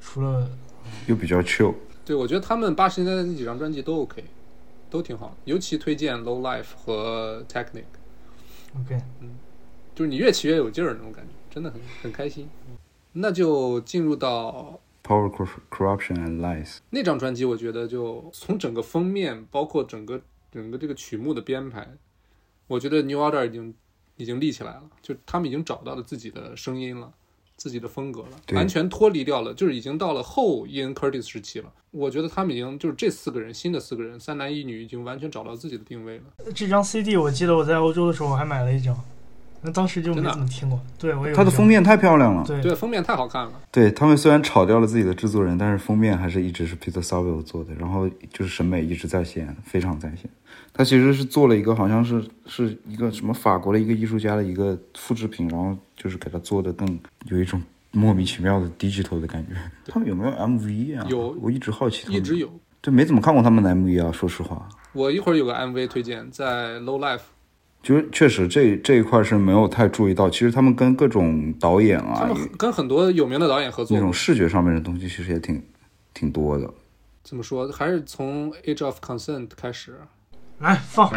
[0.00, 0.48] 除了
[1.06, 4.24] 又比较 chill，对，我觉得他们八十年代的那几张专辑都 OK，
[4.90, 7.84] 都挺好，尤其推荐《Low Life》和《Technic》
[8.80, 9.30] ，OK，嗯
[9.94, 12.48] 就是你越骑越有劲儿那种感觉，真的很很开心。
[13.12, 20.20] 那就进入到 Power Cor- Corruption and Lies，那张专辑，我觉得就从整个封面，包括整个
[20.50, 21.88] 整个这个曲目的编排，
[22.66, 23.72] 我觉得 New Order 已经
[24.16, 27.10] 已经立起来了，就他们已经找到了自己的声音了，
[27.56, 31.72] 自己的风格了，完全脱离掉了，就是已经到了后 Ian Curtis 时期了。
[31.90, 36.24] 我觉得他们已经就是这四个人，新的四个人，三男一女，已经完全找到自己的定位了。
[36.54, 38.96] 这张 CD 我记得我在欧洲的时候我还买了一张，
[39.62, 40.80] 那当时就没真的啊怎么听过。
[40.98, 42.44] 对我有一张它的封，面太漂亮了。
[42.44, 43.52] 对对，封面太好看了。
[43.70, 50.28] 对他们虽然炒掉了自己的制作人，但是封面还是一直是 Peter Saville 做的，然后就是审美一直在线，非常在线。
[50.76, 57.62] 他其实是做了一个好像是是一个什么法国的一个艺术家的一个复制品，然后就是给他做的更有一种
[57.92, 59.54] 莫名其妙的 digital 的感觉。
[59.86, 61.06] 他们有没有 MV 啊？
[61.08, 62.50] 有我一直好奇他们，一直有。
[62.80, 64.68] 对，没怎么看过他们的 MV 啊，说实话。
[64.92, 67.22] 我一会儿有个 MV 推荐，在 Low Life，
[67.80, 75.62] 就是确实这这一块是没有太注意到，其实他们跟各种导演他啊，们跟很多有名的导演合作那，种视觉上面的东西其实也挺
[76.12, 76.68] 挺多的。
[77.22, 79.94] 怎么说，还是从 Age of Consent 开始。
[80.58, 81.10] 来放。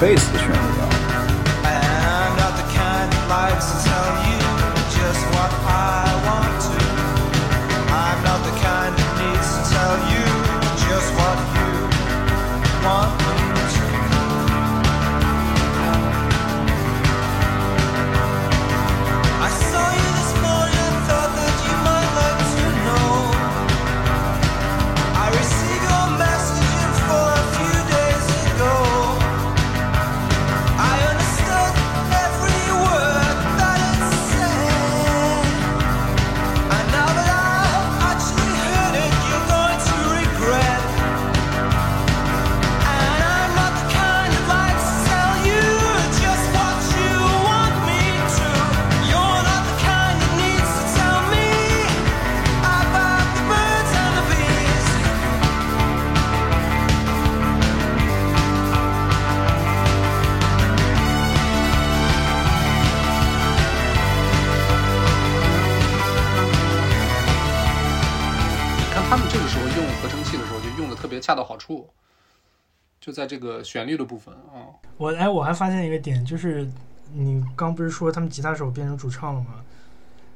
[0.00, 0.59] 这是贝
[71.20, 71.88] 恰到好处，
[73.00, 74.70] 就在这个旋律的部分啊。
[74.96, 76.68] 我哎，我还发现一个点，就是
[77.12, 79.64] 你刚不是说他们吉他手变成主唱了吗？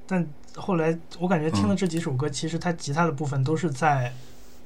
[0.06, 4.12] 但后来我感觉听了这几首歌，其实他吉他的部分都是在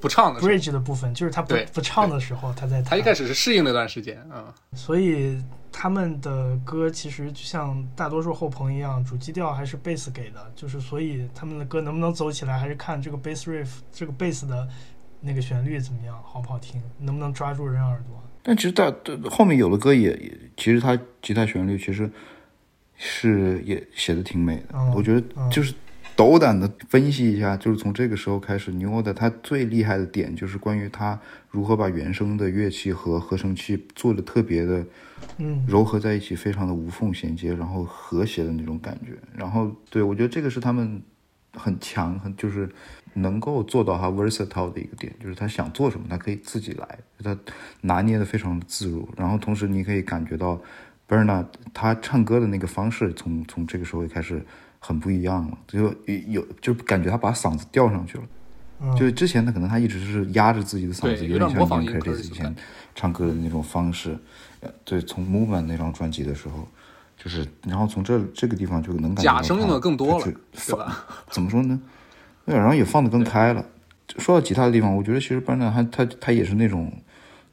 [0.00, 2.82] 不唱的，bridge 的部分，就是他不不唱的时候他在。
[2.82, 4.52] 他一开始是适应那段时间啊。
[4.74, 5.40] 所以
[5.70, 14.68] 他们的歌其实就像大多数后朋一样，主基调还是贝斯给的，就是所以他们的歌能不能走起来，还是看这个 bass riff 这个贝斯的
[15.20, 18.22] 那个旋律怎么样，好不好听，能不能抓住人耳朵。
[18.42, 18.92] 但其实大
[19.28, 22.10] 后面有的歌也也，其实他吉他旋律其实
[22.96, 24.74] 是也写的挺美的。
[24.74, 25.74] 嗯我觉得嗯就是
[26.16, 34.84] 斗胆的分析一下，就是从这个时候开始，New Order 他最厉害的点就是关于他如何把原声的乐器和合成器做的特别的
[35.36, 39.12] 嗯，糅合在一起，非常的无缝衔接，然后和谐的那种感觉。
[39.36, 41.00] 然后对我觉得这个是他们
[41.52, 42.68] 很强，很就是
[43.14, 47.36] 能够做到他 versatile 的一个点，就是他想做什么，他可以自己来，他
[47.80, 49.08] 拿捏的非常的自如。
[49.16, 50.60] 然后同时你可以感觉到
[51.08, 54.44] Bernard 他唱歌的那个方式从，从这个时候开始
[54.78, 55.94] 很不一样了，就
[56.28, 58.24] 有就感觉他把嗓子吊上去了。
[58.80, 62.56] 嗯就是之前他可能他一直是压着自己的嗓子，有点像模仿 Ian Ian Curtis Curtis 以前
[62.94, 64.16] 唱歌的那种方式。
[64.60, 66.68] 呃，对，从 Movement 那张专辑的时候，
[67.16, 71.04] 就是然后从这这个地方就能感觉到假声用的更多了对吧？
[71.30, 71.80] 怎么说呢？
[72.48, 73.62] 对，然后也放得更开了。
[74.16, 76.90] 说到吉他的地方，我觉得其实班长他他他也是那种，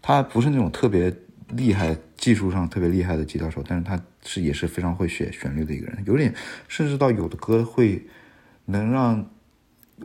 [0.01, 1.13] 他不是那种特别
[1.49, 6.33] 厉害、技术上特别厉害的吉他手，但是他是也是非常会写旋律的一个人，有点
[6.69, 8.07] 甚至到有的歌会
[8.63, 9.29] 能让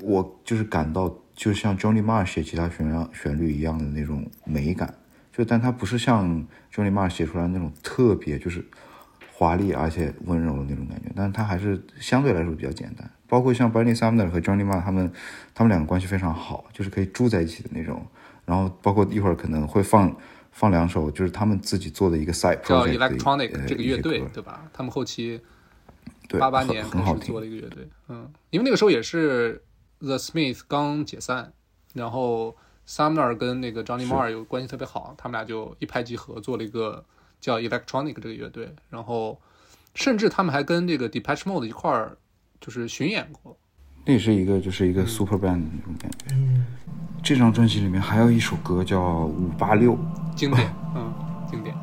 [0.01, 4.93] 我就是感到就像 Johnny Marr 写吉他旋律旋律一样的那种美感，
[5.33, 8.67] 就但他不是像 Johnny Marr 写出来那种特别就是
[9.41, 13.11] 华丽而且温柔的那种感觉，但是它还是相对来说比较简单。
[13.27, 15.11] 包括像 Bernie Sumner 和 Johnny Marr 他们，
[15.55, 18.07] 他们两个关系非常好，就是可以住在一起的那种。
[18.45, 20.15] 然后包括一会儿可能会放
[20.51, 24.69] 放两首，就是他们自己做的一个 side 叫 project 的 Electronic 呃这个乐队对吧？
[24.75, 25.41] 他们后期
[26.29, 27.41] 对很八八年很好听开始做。
[27.41, 29.63] 的一个乐队，嗯，因为那个时候也是
[30.01, 31.55] The Smith 刚解散，
[31.95, 32.55] 然后
[32.87, 37.03] Sumner 跟那个 Johnny Marr 有关系特别好，他们俩就一拍即合做了一个
[37.41, 39.41] 叫 Electronic 这个乐队，然后
[39.95, 42.17] 甚至他们还跟这个 Depeche Mode 一块儿
[42.61, 43.57] 就是巡演过，
[44.05, 46.27] 那也是一个就是一个 super band 的那种感觉。
[46.33, 46.67] 嗯，
[47.23, 49.95] 这张专辑里面还有一首歌叫《五八六》，
[50.37, 51.13] 经典，嗯，
[51.51, 51.75] 经典。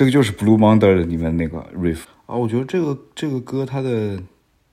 [0.00, 4.18] 这个就是 Blue Monday 里面那个 riff 啊，我觉得这个这个歌它的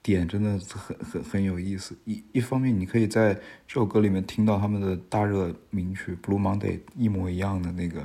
[0.01, 1.97] 点真的很很很有意思。
[2.05, 3.33] 一一方面，你可以在
[3.67, 8.01] 这首歌里面听到他们的大热名曲 Blue Monday 一模一样的那个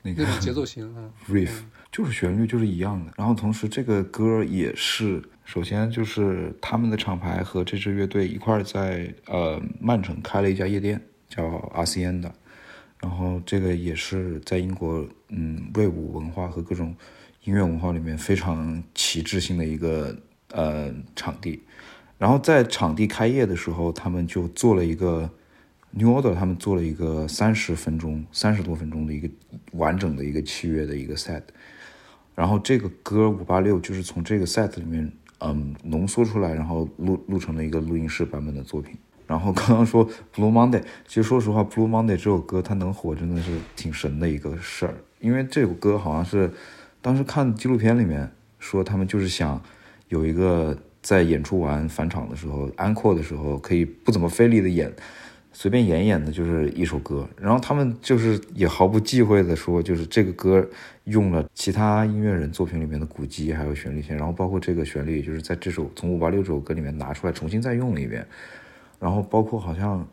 [0.00, 1.50] 那个节奏型， 啊，riff，
[1.92, 3.12] 就是旋律就是一样的。
[3.18, 11.44] 然后同时这个歌也是，首先就是他们的厂牌和这支乐队一块在呃曼城开了一家夜店，叫
[11.74, 12.34] RCN 的。
[13.00, 16.94] 然后这个也是在英国，嗯，瑞舞文化和各种
[17.44, 20.16] 音乐文化里面非常旗帜性的一个
[20.50, 21.62] 呃场地。
[22.18, 25.30] 然后在场地开业的时候，他们就做了一个
[25.92, 29.30] New Order，他们做了一个三十分钟、三十多分钟的一个
[29.72, 31.42] 完整的一个器乐的一个 set。
[32.34, 38.96] 然后这个歌五八六就是从这个 set 里面，嗯，浓缩出来，然后录录成了一个录音室版本的作品。
[39.28, 40.04] 然后刚刚说
[40.34, 46.50] Blue Monday，其实说实话，Blue Monday 这首歌它能火真的是挺神的一个事儿，因为这首歌好像是
[47.00, 49.62] 当时看纪录片里面说他们就是想
[50.08, 54.90] 有一个在演出完返场的时候，安扩的时候可以不怎么费力的演，
[55.52, 60.66] 随便演演的就是一首歌，然后他们就是也毫不忌讳的说，就是这个歌
[61.04, 68.26] 用了其他音乐人作品里面的鼓机还有旋律线，然后包括这个旋律，就是在这首从五八六这首歌里面拿出来重新再用了一遍，
[68.98, 70.06] 然后包括好像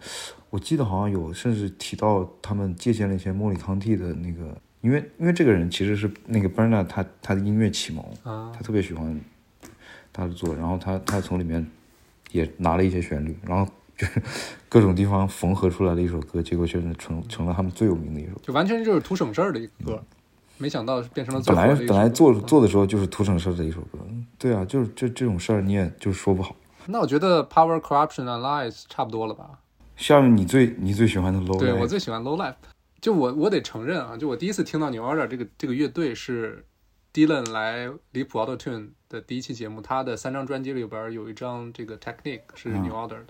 [0.49, 9.19] 我记得好像有甚至提到他们借鉴了一些莫里康蒂的那个，因为因为这个人其实是那个 Bernard 他他的音乐启蒙，啊他特别喜欢
[10.13, 11.65] 他的作，然后他他从里面
[12.31, 14.21] 也拿了一些旋律，然后就是
[14.69, 18.31] 各种地方缝合出来的一首歌，结果却是成成了他们最有名的一首。
[18.43, 20.03] 就完全就是图省事儿的一个歌，
[20.57, 23.99] 没想到变成了最本来本来做做的时候就是图省事儿的一首歌，
[24.37, 26.55] 对啊，就是这这种事儿你也就是说不好。
[26.87, 29.59] 那我觉得 Power Corruption and Lies 差不多了吧？
[29.95, 32.55] 下面你最你最喜欢的 low 对 Life 我最喜欢 Low Life。
[33.01, 36.65] 就我我得承认啊，就我第一次听到 New Order 这个这个乐队是
[37.13, 43.27] Dylan 来离谱 Auto Tune 的第一期节目，他的三张专辑里边有一张这个 Technique 是嗯 New Order 的。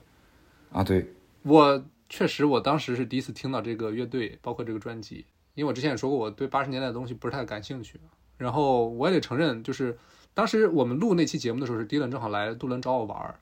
[0.72, 8.00] 啊，对，我确实我当时是第一次听到这个乐队，包括这个专辑，因为我之前也说过我对八十年代的东西不是太感兴趣。
[8.38, 9.98] 然后我也得承认，就是
[10.34, 13.40] 当时我们录那期节目的时候，是 Dylan 正好来杜伦找我玩儿。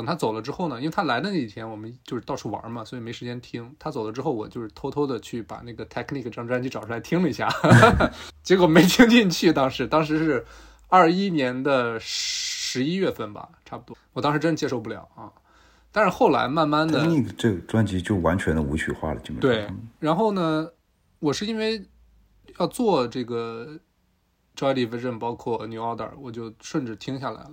[0.00, 3.76] 等等他走了之后呢，因为他来的那几天我们就是到处玩嘛，所以没时间听。
[3.78, 7.46] 他走了之后，我就是偷偷的去把那个 Technique 这张专辑找出来听了一下，
[8.42, 9.52] 结果没听进去。
[9.52, 10.42] 当时当时是
[10.88, 13.94] 二一年的十一月份吧，差不多。
[14.14, 15.30] 我当时真接受不了啊。
[15.92, 19.42] 但是后来慢慢的，那个这个专辑就完全的舞曲化了，基本上。
[19.42, 20.70] 对，然后呢，
[21.18, 21.84] 我是因为
[22.58, 23.78] 要做这个
[24.56, 27.52] Joy Division，包括 New Order，我就顺着听下来了。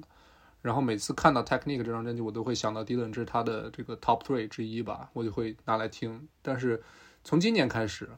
[0.61, 6.27] 然后每次看到 Technique 这张专辑，我都会想到 Dylan 这是他的这个 Top Three 之一吧，我就会拿来听。
[6.41, 6.83] 但是
[7.23, 8.09] 从今年开始，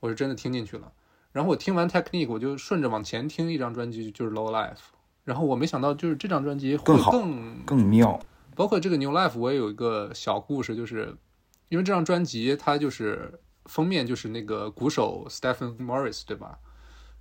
[0.00, 0.92] 我是真的听进去了。
[1.32, 4.92] 然后我听完 Technique，我就顺着往前听一张专辑，就是 Low Life。
[5.24, 8.20] 然后我没想到，就是这张专辑会更好更更妙。
[8.54, 11.16] 包括这个 New Life，我也有一个小故事，就是
[11.70, 16.58] 因为这张专辑它就是封面就是那个鼓手 Stephen Morris，对吧？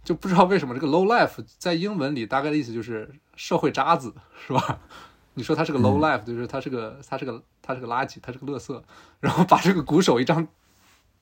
[0.03, 4.13] 就不知道为什么这个 Low Life 在英文里大概的意思就是社会渣子，
[4.45, 4.79] 是吧？
[5.35, 8.81] 你说他是个 Low Life，、就是他是个他是个他是个垃圾，他是个垃圾，
[9.19, 10.47] 然后把这个鼓手一张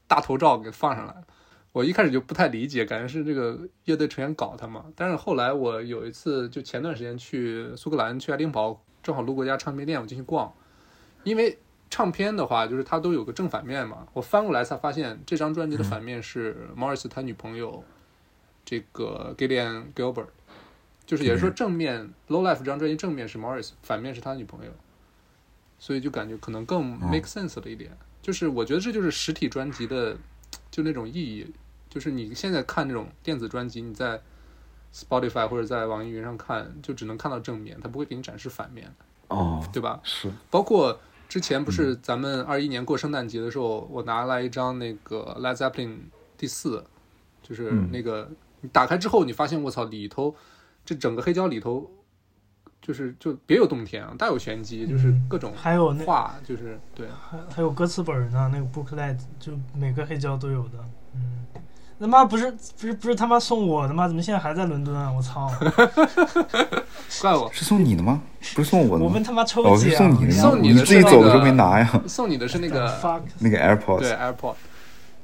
[0.08, 1.24] 大头照给放上来。
[1.72, 4.84] 我一开始就不太理解，感觉是这个乐队成员搞他嘛。
[4.94, 10.52] 但是后来我有一次，就前段时间去苏格兰，去爱丁堡，正好路过一家唱片店，我进去逛。
[11.24, 11.58] 因为
[11.90, 14.06] 唱片的话，就是它都有个正反面嘛。
[14.12, 17.82] 我翻过来才发现，这张专辑的反面是 Morris 他女朋友
[18.64, 20.28] 这个 Gillian Gilbert，
[21.06, 24.72] 就是也是说正面 Low Life 这张专辑正面是 Morris，反面是他女朋友，
[25.80, 27.92] 所以就感觉可能更 make sense 了一点。
[28.22, 30.16] 就是我觉得这就是实体专辑的
[30.70, 31.52] 就那种意义，
[31.90, 34.22] 就是你现在看这种电子专辑，你在
[34.94, 38.94] Spotify 或者在网易云上看，就只能看到正面，它不会给你展示反面，
[39.30, 40.00] 哦，对吧？
[40.04, 40.32] 是。
[40.52, 45.98] 包括之前不是咱们二一年过圣诞节的时候，我拿来一张那个 Led Zeppelin
[46.38, 46.86] 第四，
[47.42, 47.90] 就是嗯。
[47.92, 48.30] 那个、
[48.62, 50.34] 你打开之后，你发现我操里头
[50.86, 51.90] 这整个黑胶里头。
[52.82, 60.80] 就是就别有洞天啊，大有玄机，就是各种还有那画，就是对，还还有歌词本呢，那个 booklet 就每个黑胶都有的。
[61.14, 61.46] 嗯，
[62.00, 64.08] 他妈不是不是不是他妈送我的吗？
[64.08, 65.12] 怎么现在还在伦敦啊？
[65.16, 65.48] 我操！
[67.22, 68.20] 怪我是送你的吗？
[68.56, 69.24] 不是送我的吗我们？
[69.24, 72.02] 他妈抽哦，奖，是送你的呀，送你的自己走的时候没拿呀。
[72.08, 74.56] 送你的是那个 fuck， 那个 AirPods，对 AirPod，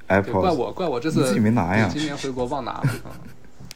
[0.07, 2.89] 对，怪我怪我这次自己没拿呀今年回国忘拿了。
[3.05, 3.11] 嗯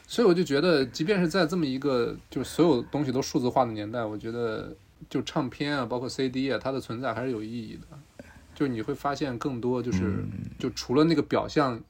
[0.04, 4.76] 所以我就觉得，即便是在这么一个就是所有东西都数字化的年代，我觉得
[5.08, 8.26] 就唱片啊，包括 CD 啊，它的存在还是有意义的。
[8.54, 11.80] 就你会发现更多，就是、嗯就除了那个表象，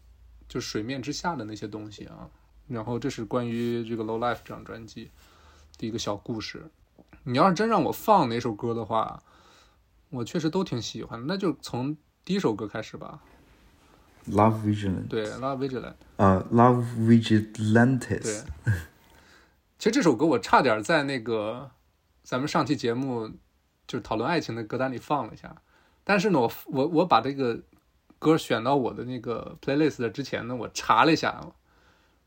[0.49, 2.29] 就水面之下的那些东西啊。
[2.69, 5.11] 然后这是关于这个 Low Life 这张专辑
[5.77, 6.63] 的一个小故事。
[7.25, 9.21] 你要是真让我放哪首歌的话，
[10.11, 13.21] 我确实都挺喜欢，那就从第一首歌开始吧。
[14.31, 15.95] Love Vigilant，对，Love Vigilant。
[16.17, 18.73] 呃，Love Vigilantes，对，
[19.79, 21.71] 其实这首歌我差点在那个
[22.23, 23.29] 咱们上期节目
[23.87, 25.57] 就是讨论爱情的歌单里放了一下，
[26.05, 27.61] 但是呢，我我我把这个
[28.19, 31.45] 歌选到我的那个 playlist 的之前呢，我查了一下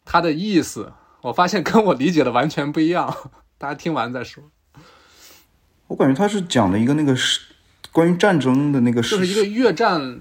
[0.03, 0.91] 它的意思，
[1.21, 4.43] 我发现跟我理解的完全不一样，大家听完再说。
[5.87, 7.53] 我感觉他是讲了一个那个是
[7.91, 10.19] 关于战争的那个，就是一个越战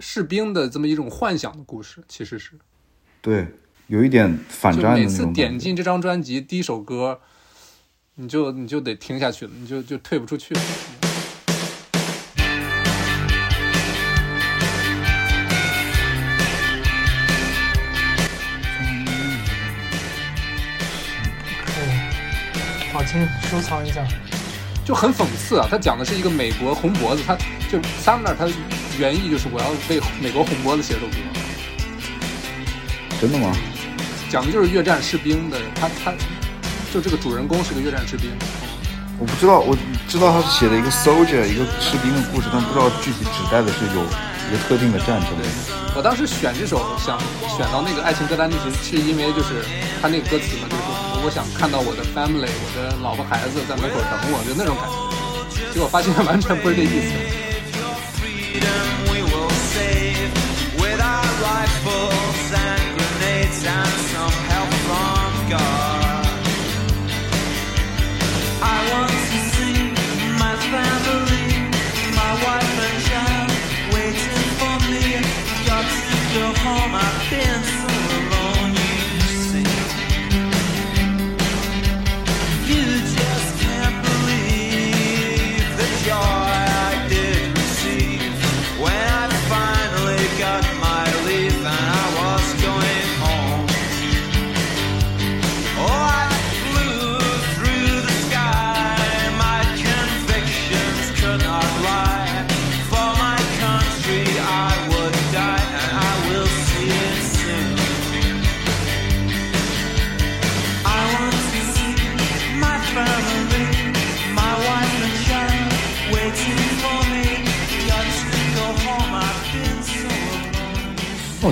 [0.00, 2.52] 士兵的这么一种幻想的故事，其实是。
[3.20, 3.48] 对，
[3.88, 5.26] 有一点反就战的每次。
[5.32, 7.20] 点进这张专辑第一首歌，
[8.14, 10.60] 你就你就得听下去了，你就就退不出去了。
[21.74, 21.80] 哦，
[22.92, 24.06] 好听，收藏一下。
[24.84, 25.68] 就很讽刺啊！
[25.70, 27.36] 他讲的是一个美国红脖子，他
[27.70, 28.46] 就 Sumner 他
[28.98, 31.16] 原意就是我要为美国红脖子写首歌，
[33.20, 33.54] 真的吗？
[34.28, 36.12] 讲的就是越战士兵的，他他
[36.92, 38.28] 就这个主人公是个越战士兵，
[39.18, 39.78] 我不知道，我
[40.08, 45.30] 知道他是写的一个 soldier 一个士兵的故事，但不知道具体指代的是有一个特定的战争。
[45.94, 47.18] 我当时选这首想
[47.56, 49.64] 选到那个爱情歌单就是是因为就是
[50.02, 55.72] 他那个歌词嘛，就是说我想看到我的 family，我的老婆孩子在门口等我，就那种感觉。
[55.72, 57.47] 结果发现完全不是这意思。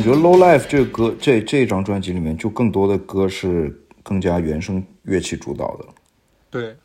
[0.06, 5.84] 觉得《Low Life》这个歌，这这张专辑里面，就更多的歌是更加原声乐器主导的，
[6.48, 6.76] 对，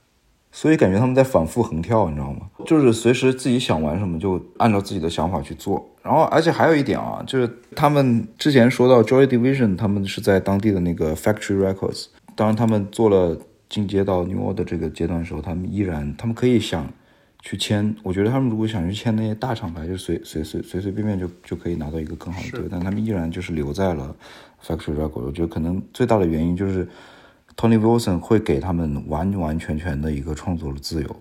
[0.51, 2.49] 所以感觉他们在反复横跳，你知道吗？
[2.65, 5.87] 就是随时自己想玩什么就按照自己的想法去做。
[6.01, 13.37] 然后，而且还有一点啊，就是他们之前说到 Joy Division，他们是在当地的那个 Factory Records，当然他们做了
[13.69, 16.91] 进阶到 New Order 这个阶段的时候，他们依然他们可以想
[17.41, 24.15] 去签，我觉得他们如果想去签那些大厂牌，就随随随随随便便就就可以拿到一个更好的队，但他们依然就是留在了
[24.63, 25.25] Factory Records。
[25.25, 26.87] 我觉得可能最大的原因就是
[27.57, 31.15] Tony Wilson 会给他们完完全全的一个创作的自由。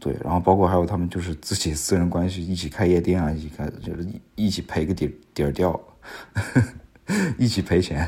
[0.00, 5.78] 对，然后包括还有他们就是自己私人关系，一起开夜店啊，一起开就是一一起赔个底底儿掉，
[7.38, 8.06] 一起赔钱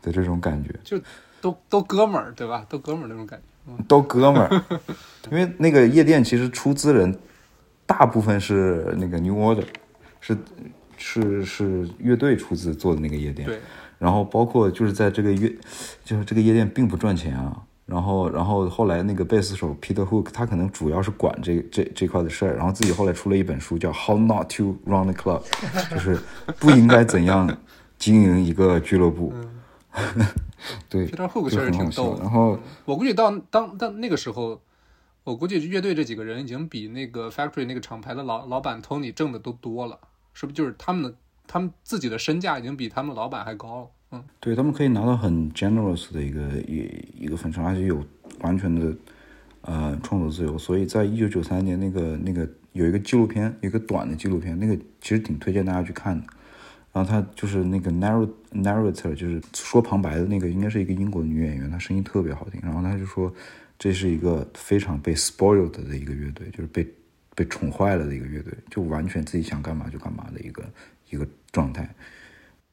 [0.00, 0.74] 的这种感觉。
[0.82, 1.00] 就
[1.40, 2.66] 都都哥们儿，对吧？
[2.68, 3.44] 都哥们儿那种感觉。
[3.66, 4.62] 嗯都哥们儿，
[5.30, 7.16] 因为那个夜店其实出资人
[7.86, 9.64] 大部分是那个 New Order，
[10.20, 10.36] 是
[10.96, 13.58] 是是乐队出资做的那个夜店，对，
[13.98, 15.54] 然后包括就是在这个乐，
[16.04, 17.62] 就是这个夜店并不赚钱啊。
[17.84, 25.42] 然后，然后后来那个贝斯手 Peter Hook，他可能主要是管这这这块的事儿，然后自己后来出了一本书叫《How Not to Run the Club》，
[25.90, 26.18] 就是
[26.58, 27.54] 不应该怎样
[27.98, 29.34] 经营一个俱乐部。
[30.88, 34.60] 对，Peter Hook 确实挺逗的然后我估计到当当那个时候，
[35.24, 39.98] 我估计乐队这几个人已经比那个 Factory 那个厂牌的老老板 Tony 挣的都多了，
[40.32, 40.54] 是不是？
[40.54, 41.14] 就是他们的
[41.46, 43.86] 他们自己的身价已经比他们老板还高了。
[44.12, 48.04] 嗯，对他们可以拿到很 generous 的一个一一个分成，而且有
[48.40, 48.94] 完全的
[49.62, 50.58] 呃创作自由。
[50.58, 56.26] 所以在一九九三年那个那个有一个纪录片，有一个短的纪录片，那个其实挺推荐大家去看的。
[56.92, 62.60] 然后他就是那个 narr narrator，就是说旁白的那个，应该是一个英国女演员，她声音特别好听。
[62.62, 63.32] 然后她就说，
[63.78, 66.86] 这是一个非常被 spoiled 的一个乐队，就是被
[67.34, 70.64] 被宠坏了的一个乐队，就完全自己想干嘛就干嘛的一个
[71.10, 71.94] 一个状态。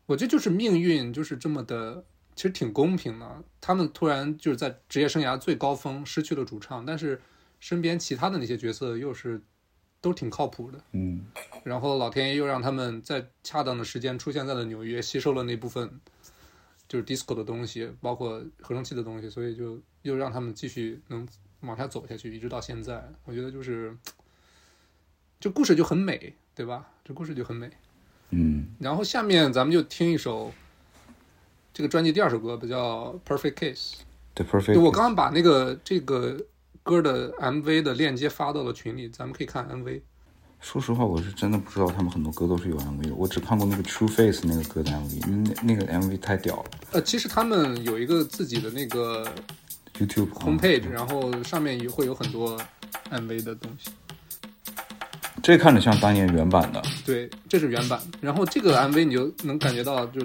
[0.06, 2.04] 我觉得就是命运就是这么的，
[2.36, 3.44] 其实挺公平的。
[3.62, 7.22] 他们突然就是在职业生涯最高峰失去了主唱，但是
[7.60, 9.42] 身边其他的那些角色又是
[10.02, 10.80] 都挺靠谱的。
[10.92, 11.26] 嗯，
[11.64, 16.00] 然后老天爷又让他们在恰当的时间出现在了纽约，吸收了那部分
[16.88, 21.28] 就是 disco 的东西，包括合成器的东西，所以就又让他们继续能
[21.62, 23.08] 往下走下去，一直到现在。
[23.26, 23.96] 我觉得就是
[25.40, 26.88] 这故事就很美，对吧？
[27.04, 27.70] 这故事就很美。
[28.32, 30.52] 嗯，然后下面咱们就听一首
[31.74, 33.92] 这个专辑第二首歌，叫《Perfect Case》。
[34.36, 34.74] 对，perfect。
[34.74, 36.38] 对我刚刚把那个这个
[36.90, 40.02] 歌的 MV 的链接发到了群里，咱们可以看 MV。
[40.60, 49.24] 说实话，我是真的不知道他们很多歌都是有 MV 的，我只看过那个 True Face 那个歌的 MV，那那个 MV 太屌了呃，其实他们有一个自己的那个
[50.00, 52.60] ，YouTube 啊 homepage，然后上面也会有很多
[53.12, 53.92] MV 的东西。
[55.44, 58.02] 这看着像当年原版的，对，这是原版。
[58.20, 60.20] 然后这个 MV 你就能感觉到，就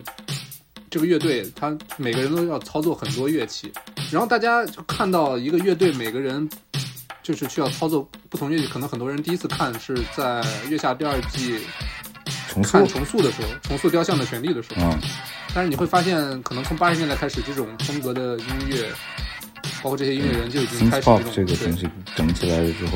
[0.94, 3.72] 这个乐队，他每个人都要操作很多乐器，
[4.12, 6.48] 然后大家就看到一个乐队每个人
[7.20, 11.58] 就是需要操作不同乐器，可能很多人第一次看是在《月下》第二季
[12.48, 15.00] 重塑看，重塑的时候，重塑雕像的权利的时候，嗯，
[15.52, 18.88] 但是你会发现，可能从八十年代开始，这种风格的音乐，
[19.82, 22.92] 包括这些音乐人就已经开始这种对这个东西整起来了之后，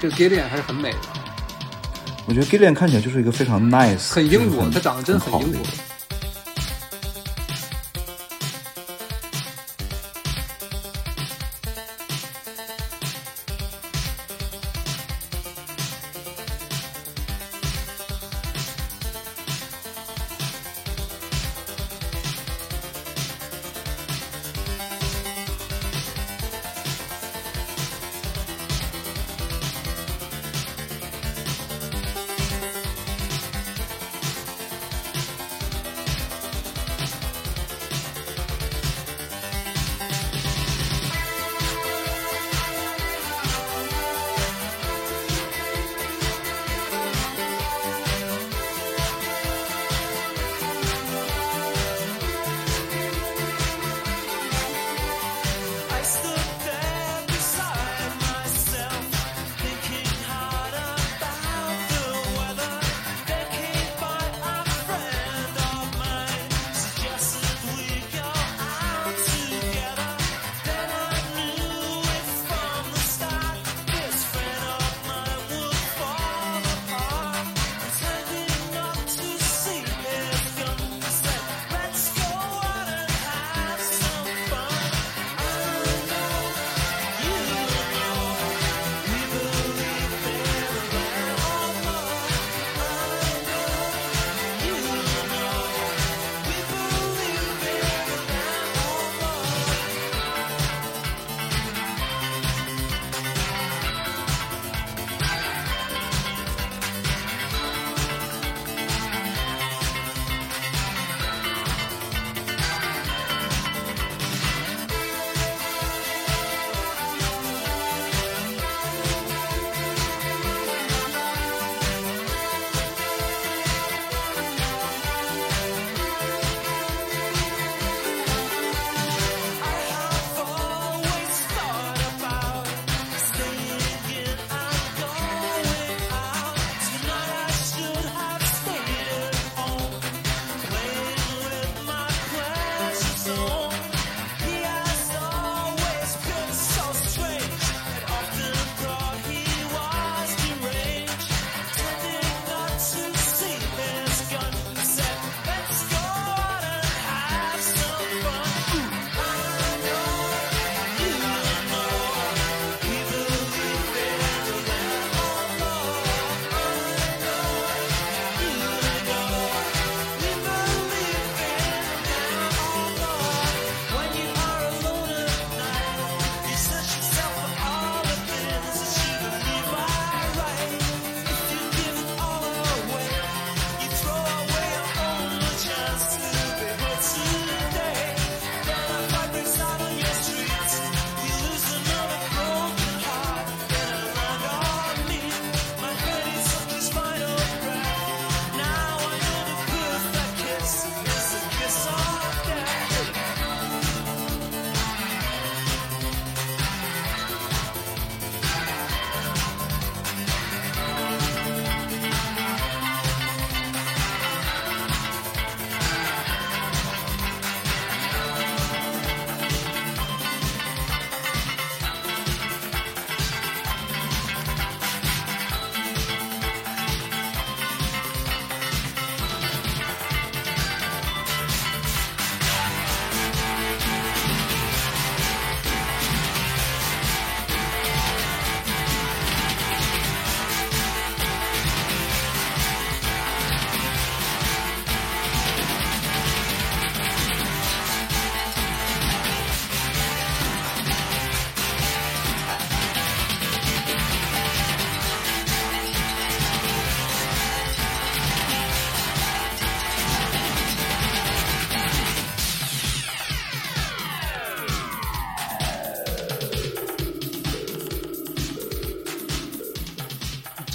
[0.00, 0.98] 这个 Gillian 还是很美的，
[2.26, 5.60] 我觉得 Gillian 看起来就是一个非常 nice，很英国，他长得真很英国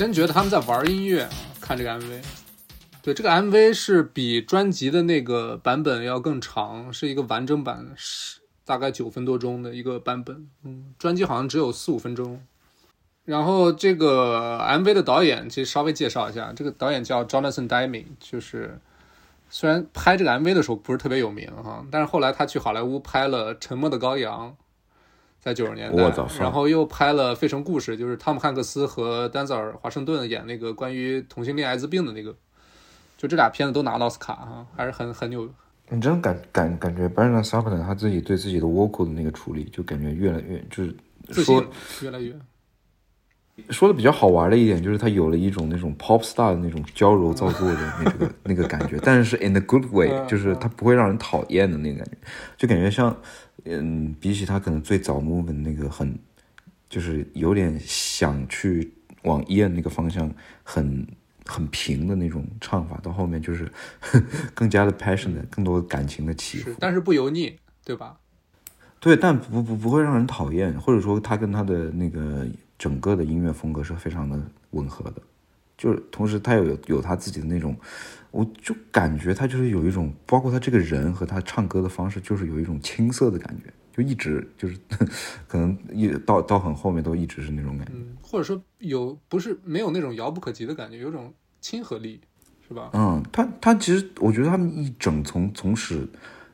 [0.06, 1.28] 真觉得他们在玩音乐，
[1.60, 2.22] 看这个 MV。
[3.01, 10.47] 对，这个 MV 是比专辑的那个版本要更长，是一个完整版，是大概九分多钟的一个版本。
[10.64, 12.39] 嗯，专辑好像只有四五分钟。
[13.24, 18.80] 然后这个 MV 的导演其实稍微介绍一下，这个导演叫 Jonathan Demme，就是
[19.49, 24.56] 虽然拍这个 MV 的时候不是特别有名哈，但是后来他去好莱坞拍了《沉默的羔羊》，
[25.46, 32.36] 在九十年代然后又拍了《费城故事》，就是汤姆汉克斯和丹泽尔华盛顿演那个关于同性恋艾滋病的那个，
[33.16, 35.48] 就这俩片子都拿了奥斯卡哈，还是很很有。
[35.89, 41.70] 你真感感感觉 Brandon s a p p e r 他自己对自己的 vocal 的那个处理，就感觉越来越就是自说信，
[42.02, 42.34] 越来越
[43.70, 52.18] 说的比较好玩的一点，就是他有了一种那种 pop star 的那种娇柔造作的那个 那个感觉，但是是 in a good way，嗯就是他不会让人讨厌的那个感觉，
[52.58, 53.16] 就感觉像，
[53.64, 56.18] 嗯，比起他可能最早 movement 那个很，
[56.89, 58.91] 就是有点想去
[59.24, 60.32] 往 Ian 那个方向
[60.64, 61.08] 很
[61.45, 63.72] 很平的那种唱法，到后面就是
[64.53, 66.76] 更加的 passion 的，更多感情的起伏，。
[66.80, 68.18] 但是不油腻，对吧？
[68.99, 72.47] 对，但不不不会让人讨厌，或者说他跟他的那个
[72.78, 74.39] 整个的音乐风格是非常的
[74.72, 75.22] 吻合的，
[75.86, 77.77] 就是同时他有有有他自己的那种，
[78.31, 84.75] 我就感觉他就是有一种，包括他这个人和他唱歌的方式，就是有一种青涩的感觉，就一直就是
[85.47, 87.93] 可能一到到很后面都一直是那种感觉。
[87.93, 91.31] 嗯，或者说有不是没有那种遥不可及的感觉，有种
[91.61, 92.19] 亲和力，
[92.67, 92.89] 是吧？
[92.93, 96.09] 嗯，他他其实我觉得他们一整从从始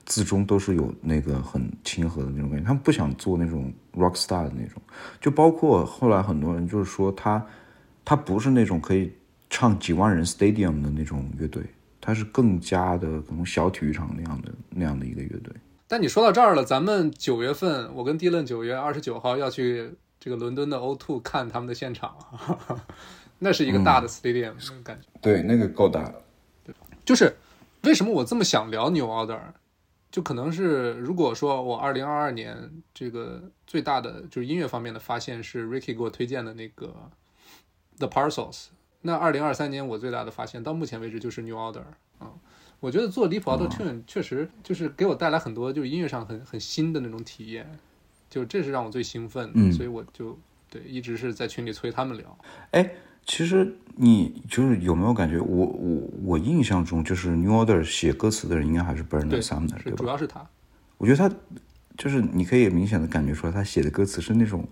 [0.05, 4.81] 至终都是有那个很亲和的那种感觉，他们不想做那种 rock star 的那种，
[5.21, 7.45] 就包括后来很多人就是说他
[8.03, 9.09] 他不是那种可以
[9.51, 11.61] 唱几万人 stadium 的那种乐队，
[11.99, 15.53] 它是更加的可能小体育场那样的那样的一个乐队。
[15.87, 19.91] 但你说到这儿了，咱们九月份，我跟 Dylan 九月二十九号要去
[20.21, 22.15] 这个伦敦的 O2 看他们的现场，
[23.39, 25.07] 那是一个大的 stadium，、那个感觉。
[25.21, 26.09] 对，那个够大。
[26.63, 26.73] 对
[27.03, 27.35] 就是
[27.83, 29.41] 为什么我这么想聊 New Order，
[30.09, 36.95] 就可能是如果说我二零二二年这个最大的就是音乐方面的发现是 Ricky 给我推荐的那个
[37.97, 38.67] The Parcels，
[39.01, 41.83] 那二零二三年我最大的发现到目前为止就是 New Order
[42.19, 42.31] 啊。
[42.79, 47.69] 我觉得做离谱 Auto Tune 确实就是给我带来很多就是音乐上很很新的那种体验，
[48.27, 50.35] 就这是让我最兴奋所以我就
[50.67, 52.35] 对一直是在群里催他们聊。
[52.71, 52.91] 哎，
[53.23, 59.97] 其实你就是有没有感觉我，我我印象中就是 New Order 写歌词的人应该还是 Bernard 对，Sumner，是对吧？
[59.97, 60.49] 主要是他，
[60.97, 61.35] 我觉得他
[61.97, 64.67] 就是你可以明显的感觉出来，他写的歌词是那种，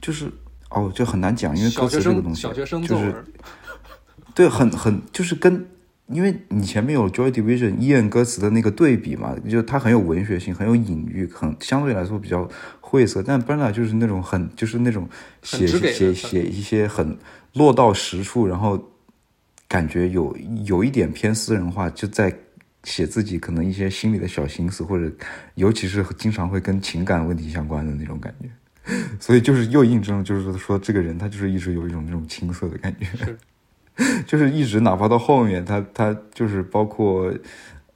[0.00, 0.32] 就是
[0.74, 3.24] 哦，就很难讲，因为歌词这个东西小学生就是，
[4.34, 5.66] 对，很很就是跟，
[6.08, 12.48] 因为你前面有 Joy Division Ian 歌词的那个对比嘛，就它很有文学性，很有隐喻，很相对来说比较
[12.80, 13.22] 晦涩。
[13.22, 15.08] 但 Bernard 就是那种很就是那种
[15.42, 17.16] 写写写一些很
[17.52, 18.90] 落到实处，然后
[19.68, 22.36] 感觉有有一点偏私人化，就在
[22.82, 25.10] 写自己可能一些心里的小心思，或者
[25.54, 28.50] 尤其是经常会跟情感问题相关的那种感觉。
[29.18, 33.06] 所以就是又印证了，就是说这个人他就是一直有一种那种青涩的感觉。
[33.16, 33.38] 是
[34.26, 37.32] 就是一直哪怕到后面，他他就是包括，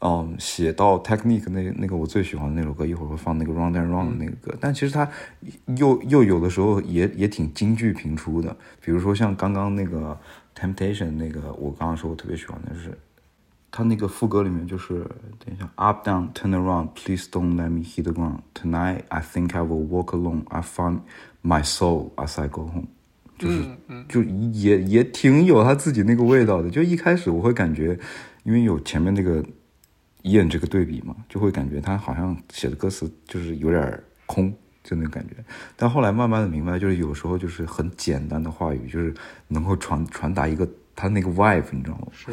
[0.01, 5.11] 嗯，写到 Technique 那那个我最喜欢的那首歌，一会儿会放那个 Round and Round 的那个歌，但其实他
[5.76, 10.16] 又又有的时候也也挺金句频出的，比如说像刚刚那个
[10.57, 12.97] Temptation 那个，我刚刚说我特别喜欢的是。
[13.71, 15.05] 他那个副歌里面就是，
[15.39, 18.41] 等一下，Up down turn around, please don't let me hit the ground.
[18.55, 20.45] Tonight I think I will walk alone.
[20.49, 21.01] I find
[21.43, 22.87] my soul as I go home.
[23.39, 23.64] 就是
[24.09, 26.69] 就也也挺有他自己那个味道的。
[26.71, 27.97] 就一开始我会感觉，
[28.43, 29.45] 因为有前面那个
[30.23, 34.53] 燕这个对比嘛，就会感觉他好像写的歌词就是有点空，
[34.83, 35.37] 就那种感觉。
[35.77, 39.14] 但后来慢慢的明白，就是有时候就是很简单的话语，就是
[39.47, 42.09] 能够传传达一个他那个 vibe，你知道吗？
[42.11, 42.33] 是。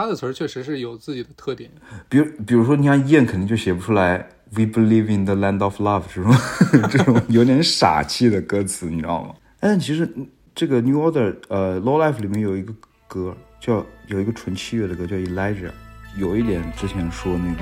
[0.00, 1.70] 他的词儿确实是有自己的特点，
[2.08, 4.16] 比如比如说，你看燕肯定就写不出来
[4.52, 6.34] “We believe in the land of love” 这种
[6.88, 9.34] 这种有点傻气的歌词，你知道吗？
[9.60, 12.72] 但其实嗯这个 New Order 呃 Low Life 里面有一个
[13.06, 15.70] 歌叫有一个纯器乐的歌叫 Elijah，
[16.16, 17.60] 有一点之前说那个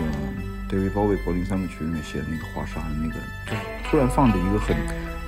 [0.71, 3.15] David Bowie 柏林三部曲里面写的那个华沙的那个，
[3.47, 4.77] 就是突然放着一个很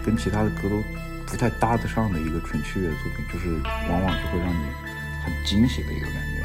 [0.06, 0.80] 跟其他的歌都
[1.26, 3.48] 不太搭得上的一个纯器乐的作品，就是
[3.90, 4.62] 往往就会让你
[5.24, 6.39] 很惊喜的一个感觉。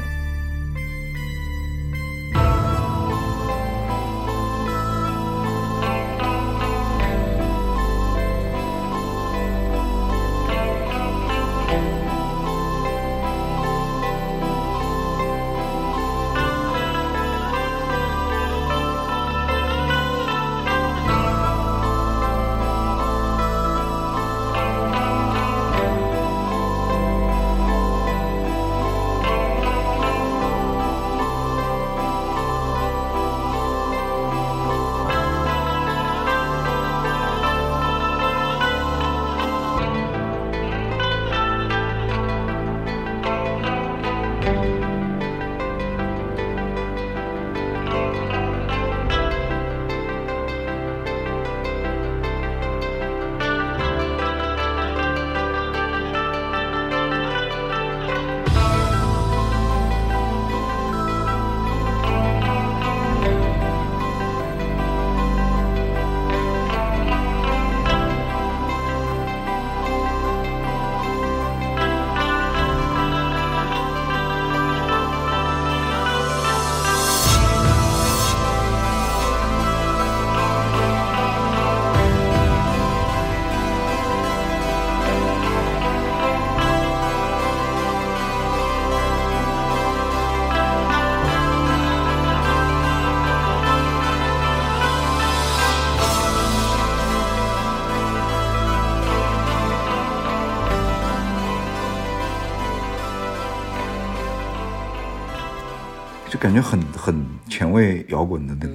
[106.46, 108.74] 感觉很很前卫摇滚的那个、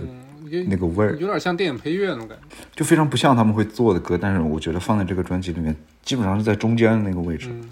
[0.49, 2.57] 嗯，那个味儿，有点像电影配乐那种感觉。
[2.75, 7.47] 就非常不像他们会做的歌，但是我觉得放在这个专辑里面，基本上是在中间的那个位置。
[7.49, 7.69] 嗯，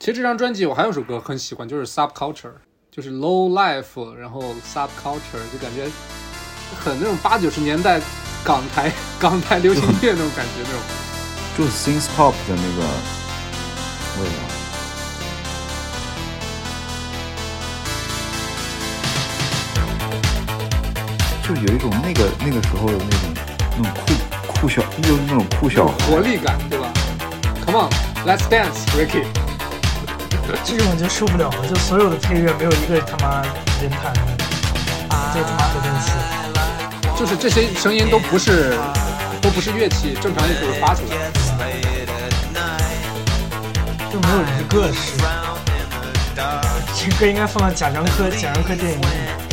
[0.00, 2.50] 其实这张专辑我还有首歌很喜欢，就是 Subculture，
[2.90, 5.88] 就是 Low Life，然后 Subculture，就感觉
[6.80, 8.00] 很那种八九十年代
[8.42, 10.80] 港台 港台流行乐那种感觉，那种
[11.56, 12.82] 就是 synth pop 的那个
[14.20, 14.47] 味道。
[21.48, 23.34] 就有一种那个那个时候的那种
[23.78, 24.12] 那种酷
[24.52, 26.92] 酷小，就是那种酷小孩活力感，对吧
[27.64, 29.24] ？Come on，Let's dance，Ricky。
[30.62, 33.40] 这种就受不了了，就所有的配乐没有一个他妈
[33.80, 34.20] 人弹的，
[35.32, 36.10] 这他妈的真是。
[37.18, 38.76] 就是这些声音都不是
[39.40, 41.40] 都不是乐器，正常就是发出来的。
[44.12, 45.16] 就没有一个是。
[46.94, 49.47] 这歌应该放到贾樟柯贾樟柯电影里。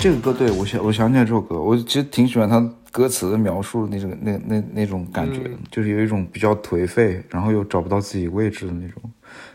[0.00, 2.58] 这个歌对我想我想起来这首歌，我其实挺喜欢它
[2.90, 9.02] 歌词的描述那种那那那种感觉，嗯就是有一种比较颓废，然后又找不到自己位置的那种，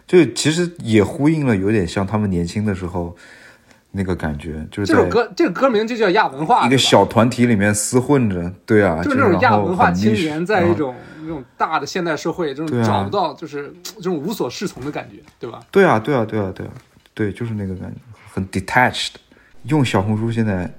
[0.06, 3.16] 就其实也呼应了有点像他们年轻的时候
[3.89, 10.93] 那个感觉，就是这首歌这个歌名就叫亚文化，一个小团体里面厮混着，对啊，就是那种亚文化青年，在一种
[11.24, 15.60] 那种大的现代社会，这种找不到就是这种无所适从的感觉，对吧？
[15.72, 16.72] 对啊，对啊，对啊，对啊，
[17.16, 17.98] 对，就是那个感觉，
[18.32, 19.14] 很 detached。
[19.68, 20.72] 用小红书现在，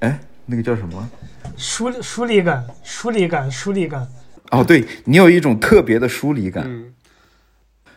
[0.00, 1.10] 哎，那个叫什么？
[1.56, 4.08] 疏疏离感，疏离感，疏离感。
[4.50, 6.64] 哦，对你有一种特别的疏离感。
[6.66, 6.92] 嗯，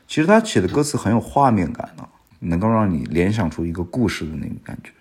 [0.07, 2.07] 其实他写的歌词很有画面感的、
[2.39, 4.91] 能够让你联想出一个故事的那种感觉。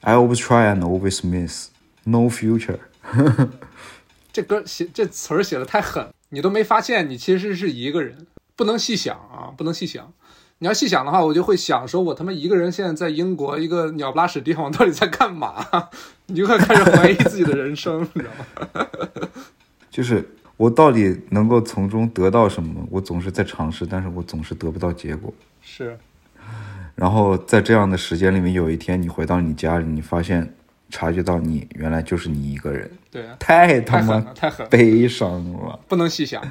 [0.00, 1.68] I always try and always miss,
[2.04, 2.78] no future。
[4.32, 10.12] 这歌写这词儿写的太狠，你都没发现你其实是一个人，不能细想啊，不能细想。
[10.58, 15.66] 你要细想的话，我就会想说，我他妈一个人现在在英国一个鸟不拉屎地方，我到底在干嘛？
[16.26, 18.86] 你就会开始怀疑自己的人生，你知道吗？
[19.90, 20.26] 就是
[20.56, 22.86] 我到底能够从中得到什么？
[22.90, 25.32] 我总是在尝试，但是我总是得不到结果。
[25.60, 25.98] 是，
[26.94, 30.54] 然后在这样的时间里面，有一天你回到你家里，你发现
[30.88, 35.78] 察觉到你原来就是你一个人，对啊，太他妈太狠了，太狠了，悲伤了。
[35.86, 36.42] 不能细想。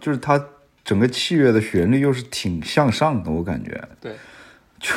[0.00, 0.38] 就是它
[0.84, 3.82] 整个器乐的旋律又是挺向上的，我感觉。
[4.00, 4.14] 对，
[4.78, 4.94] 就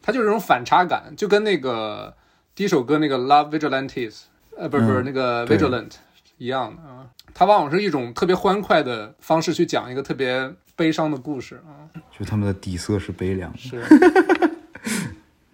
[0.00, 2.14] 它就是这种反差感，就跟那个
[2.54, 4.22] 第一首歌那个 Love Vigilantes，
[4.56, 5.90] 呃，不是不是、嗯那个 Vigilant
[6.38, 7.06] 一样的啊。
[7.34, 11.84] 它往往是一种特别欢快的方式去讲一个特别悲伤的故事啊。
[12.16, 13.82] 就他们的底色是悲凉的，是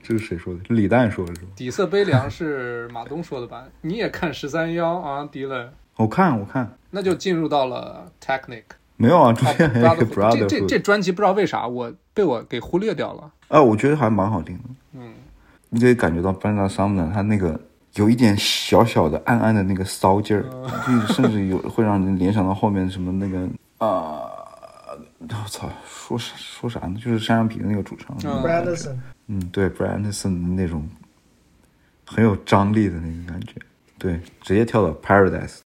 [0.02, 0.60] 这是谁说的？
[0.68, 1.48] 李诞说的是吧？
[1.56, 3.64] 底色悲凉是马东说的吧？
[3.81, 8.64] 你也看十三幺啊，迪伦，我看我看那就进入到了 Technic。
[9.01, 13.32] 没有啊，中啊间还有一个 Brotherhood， 这这这专辑不知道为啥我被我给忽略掉了。
[13.48, 14.64] 啊，我觉得还蛮好听的。
[14.93, 15.14] 嗯，
[15.70, 17.59] 你可以感觉到 Brenda Sumner 他那个
[17.94, 20.44] 有一点小小的暗暗的那个骚劲儿，
[20.86, 23.48] 就甚至有会让人联想到后面什么那个
[23.78, 24.28] 啊，
[25.18, 27.01] 我、操，说啥说啥呢？
[27.02, 28.97] 就是山羊皮的那个主唱，嗯 Bradison，
[29.28, 30.86] 嗯，对 b r a n d s o n 那种
[32.06, 33.55] 很有张力的那个感觉，
[33.98, 35.60] 对，直接跳到 Paradise。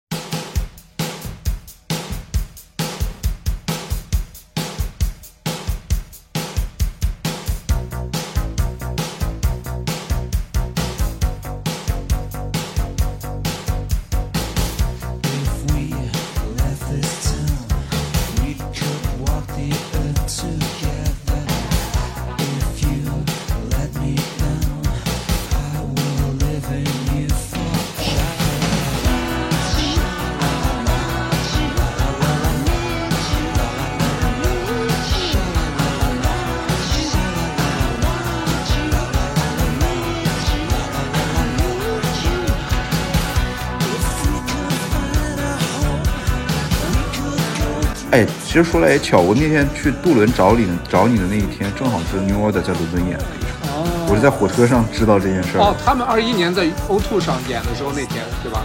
[48.54, 58.62] 其实说来也巧，我那天去杜伦找你找你的那一天，正好是 New Order 在伦敦演的一场，哦我是在火车上知道这件事儿，哦，他们二一年在 O Two 上演的时候那天，对吧？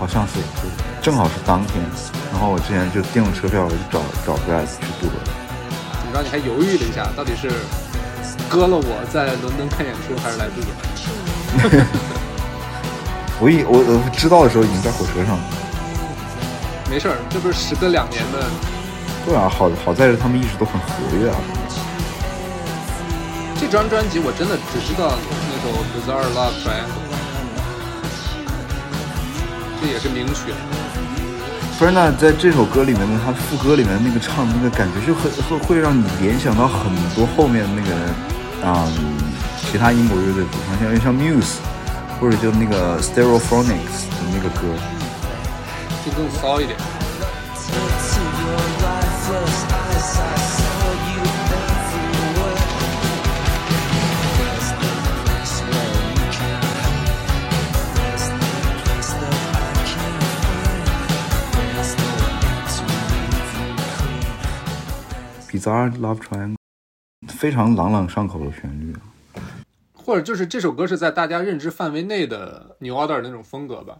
[0.00, 0.70] 好像是对，
[1.02, 1.84] 正好是当天。
[2.32, 5.20] 然后我之前就订了车票，我就找找 Brad 去杜伦。
[6.00, 7.52] 你知道你还犹豫了一下，到底是
[8.48, 11.84] 割了我在伦敦看演出，还是来杜伦？
[13.38, 15.57] 我已我我知道的时候已经在火车上了。
[16.90, 18.44] 没事儿，这不是时隔两年的，
[19.26, 21.36] 对啊，好好在是他们一直都很活跃啊。
[23.60, 27.04] 这张专辑我真的只知道那首《Bizarre Love Triangle》，
[29.82, 30.54] 这也是名曲。
[31.78, 37.94] Brenna 在这首歌里面呢他副歌里面那个唱那个感觉，就很会会让你联想到很多后面那个
[38.64, 39.18] 嗯
[39.70, 41.60] 其他英国乐队，比方像像 Muse，
[42.18, 44.66] 或者就那个 Stereophonics 的那个歌。
[46.08, 46.78] 就更骚一点。
[46.78, 47.98] Clean.
[65.50, 66.56] Bizarre Love Triangle，
[67.28, 69.00] 非常朗朗上口的旋律啊。
[69.92, 73.98] 或者就是这首歌是在大家认知范围内的 New Order 那种风格吧。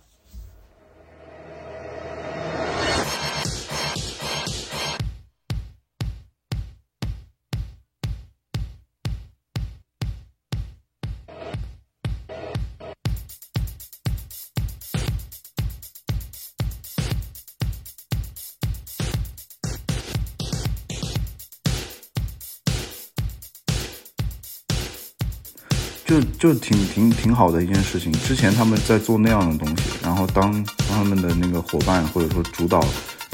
[26.38, 28.12] 就挺挺挺好的一件事情。
[28.12, 32.80] 之前他们在做那样的东西，然后当当他们的那个伙伴或者说主导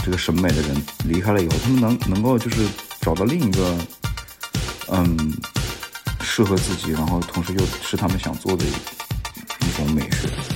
[0.03, 2.67] 这个审美的人离开了以后，他们能能够就是
[3.01, 3.77] 找到另一个
[4.89, 5.35] 嗯
[6.23, 10.54] 适合自己，然后同时又是他们想做的一一种美学。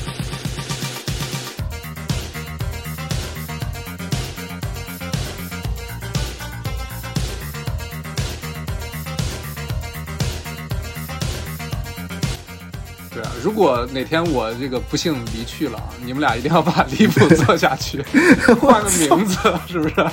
[13.42, 18.02] 如果哪天我这个不幸离去了， 你们俩一定要把离谱做下去，
[18.60, 19.36] 换个名字，
[19.68, 19.94] 是不是？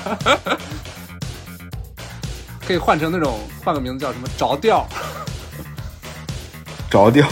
[2.68, 4.88] 可以换成那种换个名字叫什么着调，
[6.90, 7.28] 着调，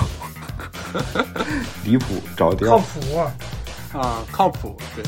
[1.83, 2.77] 离谱，着调靠。
[2.79, 3.19] 谱。
[3.97, 5.03] 啊，靠谱，对。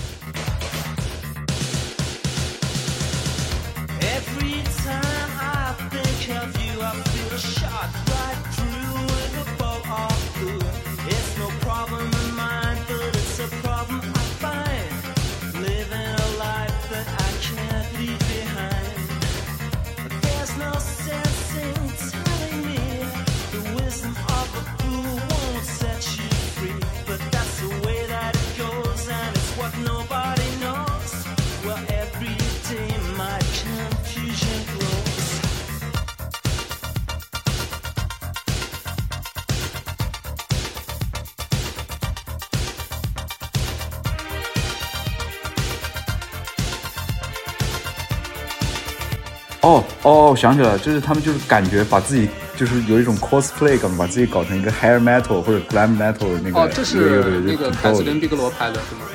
[50.36, 58.20] 我想起来了，就是他们就是感觉把自己就是有一种 cosplay 感，把自己搞成一个 hair metal 或者 glam metal 的那个哦，这是那个凯瑟琳·很逗的。
[58.20, 59.06] 毕格罗拍的，是吗？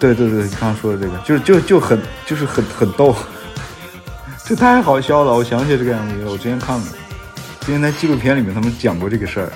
[0.00, 3.14] 对对对，你刚刚说的这个，就是就就很就是很很逗，
[4.44, 5.32] 这太好笑了。
[5.32, 6.88] 我想起这个 MV 了，我之前看过，
[7.60, 9.52] 之前在纪录片里面他们讲过这个事儿。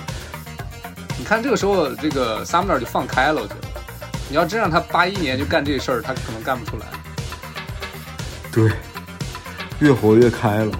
[1.19, 3.69] 你看这个时候，这个 Sumner 就放开了，我觉得。
[4.29, 6.87] 你要真让他八一年就干这事儿，他可能干不出来。
[8.53, 8.71] 对，
[9.81, 10.73] 越活越开了。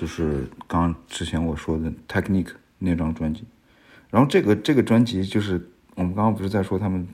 [0.00, 3.44] 就是刚之前我说的 Technique 那张专辑，
[4.08, 5.60] 然后这个这个专辑就是
[5.94, 7.06] 我们刚刚不是在说他们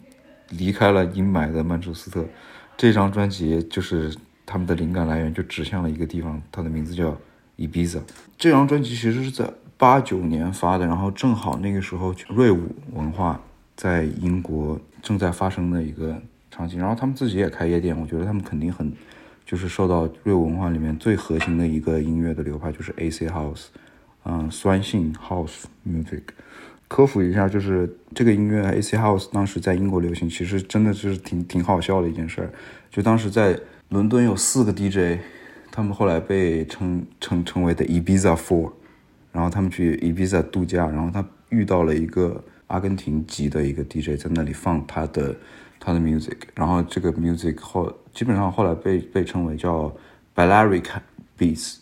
[0.50, 2.24] 离开了阴霾的曼彻斯特，
[2.76, 4.14] 这张专辑就是
[4.46, 7.18] 他们的灵感来源就指向了一个地方，它的名字叫
[7.58, 8.02] Ibiza。
[8.38, 13.40] 这张专辑其实是在八九年发的，然后正好那个时候瑞舞文化
[13.74, 16.22] 在英国正在发生的一个
[16.52, 18.92] 场景，然后他们自己也开夜店，我觉得他们肯定很
[19.46, 23.66] 就是受到瑞文化里面最核心的一个音乐的流派就是 AC House，
[24.24, 26.22] 嗯，酸性 House Music。
[26.88, 32.50] 科普一下，就是这个音乐 AC House 当时在英国流行，其实真的就是挺挺好笑的一件事儿。
[32.90, 33.58] 就当时在
[33.88, 35.20] 伦敦有四个 DJ，
[35.72, 38.72] 他们后来被称称称为的 Ibiza Four，
[39.32, 45.34] 然后他们去 Ibiza 度假，然后他遇到了一个阿根廷籍的一个 DJ，在那里放他的
[45.86, 49.94] 他的 music，然后这个 music 后基本上后来被被称为叫
[50.34, 50.86] Balearic
[51.38, 51.76] Beats。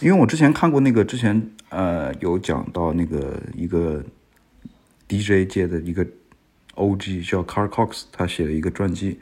[0.00, 4.02] 因为我之前看过那个，之前呃有讲到那个一个
[5.06, 6.06] DJ 界的一个
[6.74, 9.20] OG 叫 Car Cox，他写了一个传记，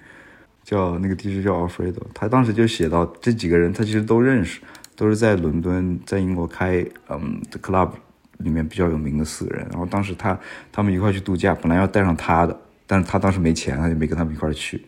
[0.62, 4.60] 叫那个 DJ 叫 Alfredo，他当时就写到这几个人他其实都认识，
[4.94, 7.90] 都是在伦敦在英国开嗯 club
[8.38, 10.38] 里面比较有名的四个人，然后当时他
[10.70, 14.85] 他们一块去度假，本来要带上他的，但是他当时没钱，他就没跟他们一块去。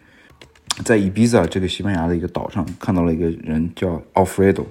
[0.84, 4.66] 在 Ibiza 这个西班牙的一个岛上看到了一个人叫 Alfredo，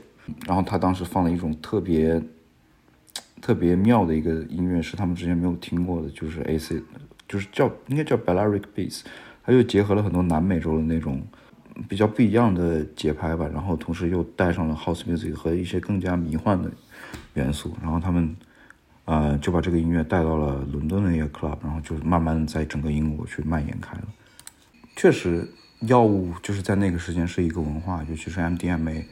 [0.45, 2.21] 然后他当时放了一种特别
[3.41, 6.83] 特别妙的一个音乐，是他们之前没有听过的，就是 AC，
[7.27, 9.01] 就是叫应该叫 Balearic Beats，
[9.43, 11.21] 它又结合了很多南美洲的那种
[11.89, 16.71] 比较不一样的节拍吧，然后同时又带上了 House Music 和一些更加迷幻的
[17.33, 18.35] 元素，然后他们
[19.05, 24.03] 呃就把这个音乐带到了伦敦的一个 club，然后就慢慢在整个英国去蔓延开了。
[24.95, 25.47] 确实，
[25.81, 29.03] 药物就是在那个时间是一个文化，尤其是 MDMA，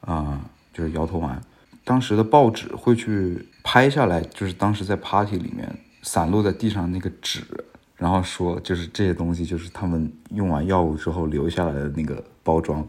[0.00, 0.40] 啊、
[0.72, 1.40] 就是摇头丸。
[1.84, 7.42] 当时的报纸会去拍下来，就是当时在 party 里面散落在地上那个纸，
[7.96, 12.86] 然后说就是这些东西就是他们用完药物之后留下来的那个包装，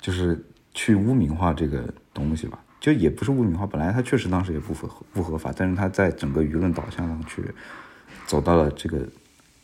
[0.00, 0.40] 就是
[0.72, 2.58] 去污名化这个东西吧。
[2.86, 7.42] 就也不是污名化，本来它确实当时也不合不合法，但是它在整个舆论导向上去
[8.28, 9.00] 走到了这个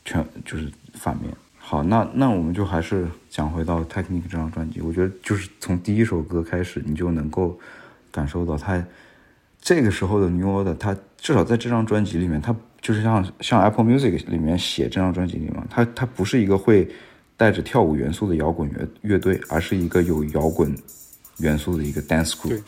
[0.05, 1.32] 全就是反面。
[1.57, 7.57] 好，那那我们就还是讲回到 Technique 这张专辑，我觉得就是从第一首歌开始，你就能够
[8.11, 8.85] 感受到它
[9.61, 16.90] 这个时候的 New Order，它至少在这张专辑里面，它就是像像 Apple Music 里面写这张专辑里面，它它不是一个会
[17.36, 20.77] 带着跳舞元素的摇滚乐乐队，而是一个有摇滚
[21.38, 22.62] 元素的一个 dance group，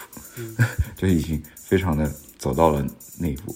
[0.96, 2.84] 就已经非常的走到了
[3.18, 3.54] 那一步。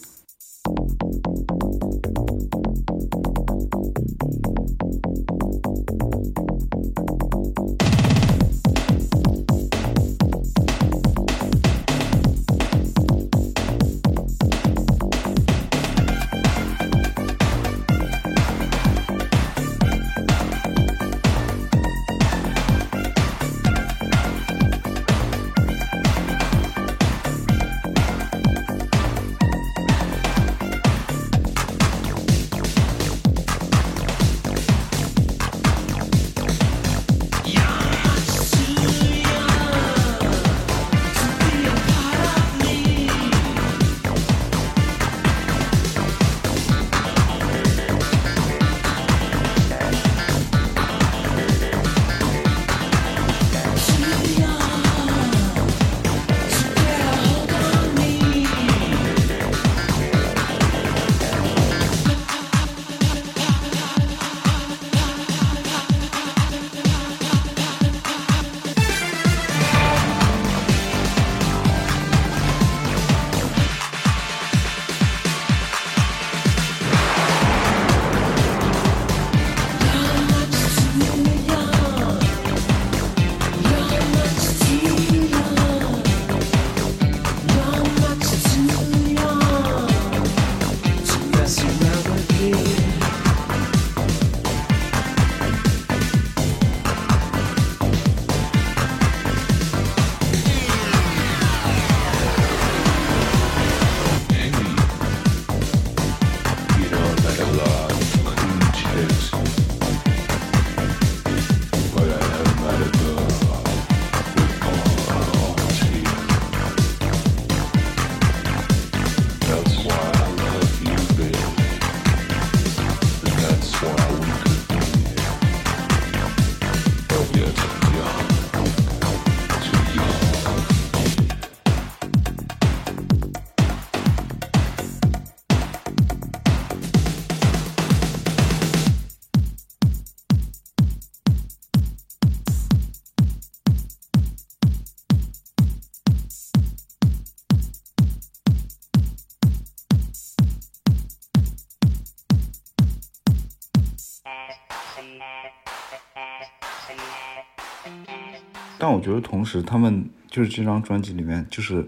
[158.88, 161.86] 但我觉得同时他们就是这张专辑里面就是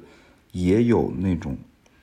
[0.52, 1.56] 也有那种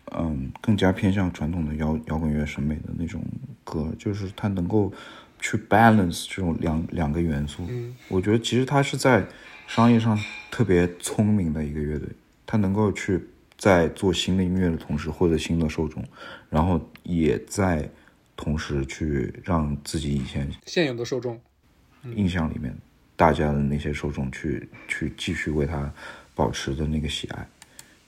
[0.05, 3.23] 嗯更加偏向传统的摇摇滚乐审美的那种
[3.63, 4.91] 歌，就是它能够
[5.39, 7.63] 去 balance 这种两两个元素。
[7.69, 9.23] 嗯，我觉得其实他是在
[9.67, 10.19] 商业上
[10.49, 12.09] 特别聪明的一个乐队，
[12.47, 13.23] 他能够去
[13.55, 16.03] 在做新的音乐的同时获得新的受众，
[16.49, 17.87] 然后也在
[18.35, 21.39] 同时去让自己以前现有的受众，
[22.15, 22.75] 印象里面
[23.17, 25.91] 大家的那些受众去去继续为他
[26.33, 27.45] 保持的那个喜爱。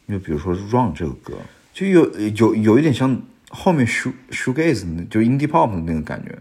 [0.08, 1.34] 就比如说《Run》这个歌，
[1.74, 6.38] 就有有有一点像后面 shoe shoegaze，就 indie pop 的那个感觉。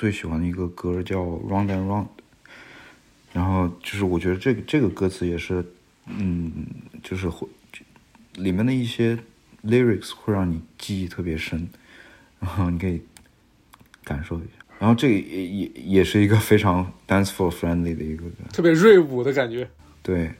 [0.00, 2.04] 最最喜欢的一个歌叫《Round and Round》，
[3.34, 5.62] 然后就是我觉得这个这个歌词也是，
[6.06, 6.50] 嗯，
[7.02, 7.46] 就是会
[8.36, 9.18] 里面的一些
[9.62, 11.68] lyrics 会让你记忆特别深，
[12.40, 13.02] 然后你可以
[14.02, 14.64] 感受一下。
[14.78, 19.68] 然后这个也也也是一个非常 dance for friendly 的一个歌，特别锐舞的感觉。
[20.02, 20.30] 对。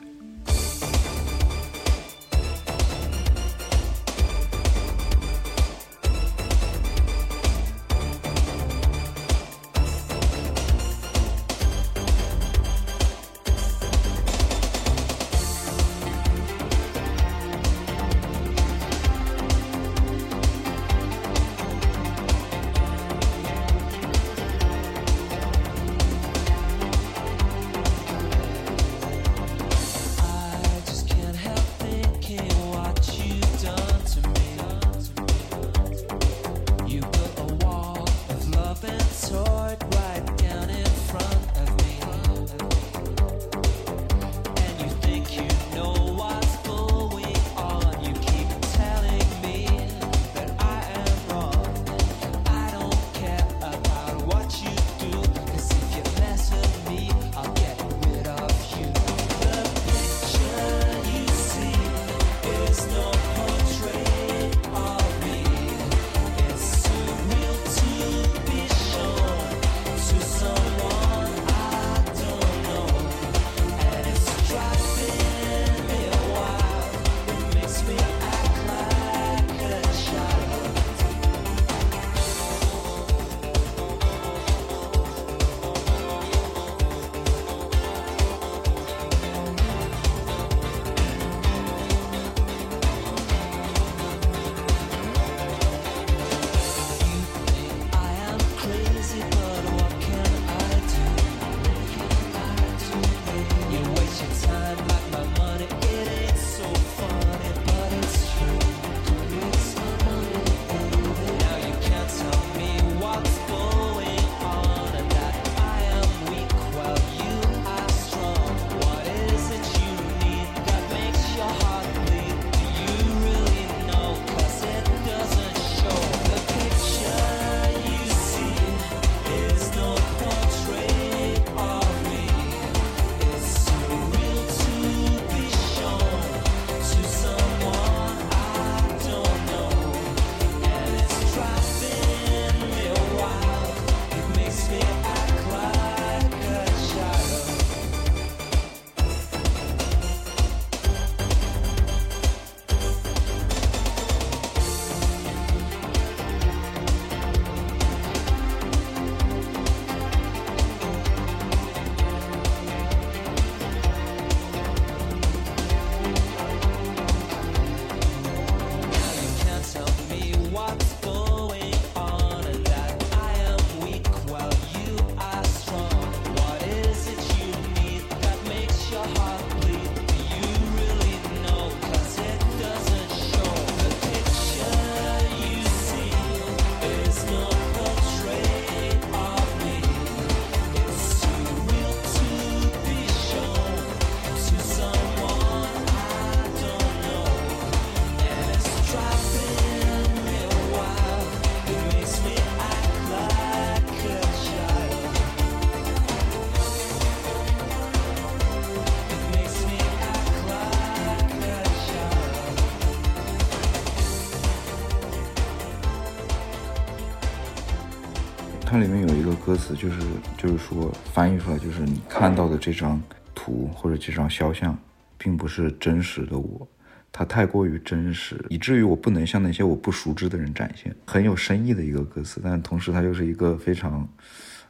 [218.80, 220.00] 里面有一个歌词，就是
[220.38, 223.00] 就是说翻译出来就是你看到的这张
[223.34, 224.76] 图或者这张肖像，
[225.18, 226.66] 并不是真实的我，
[227.12, 230.94] 它太过于真实，以至于我不能向那些我不熟知的人展现。
[231.06, 234.08] 很有深意的一个歌词，但同时它又是一个非常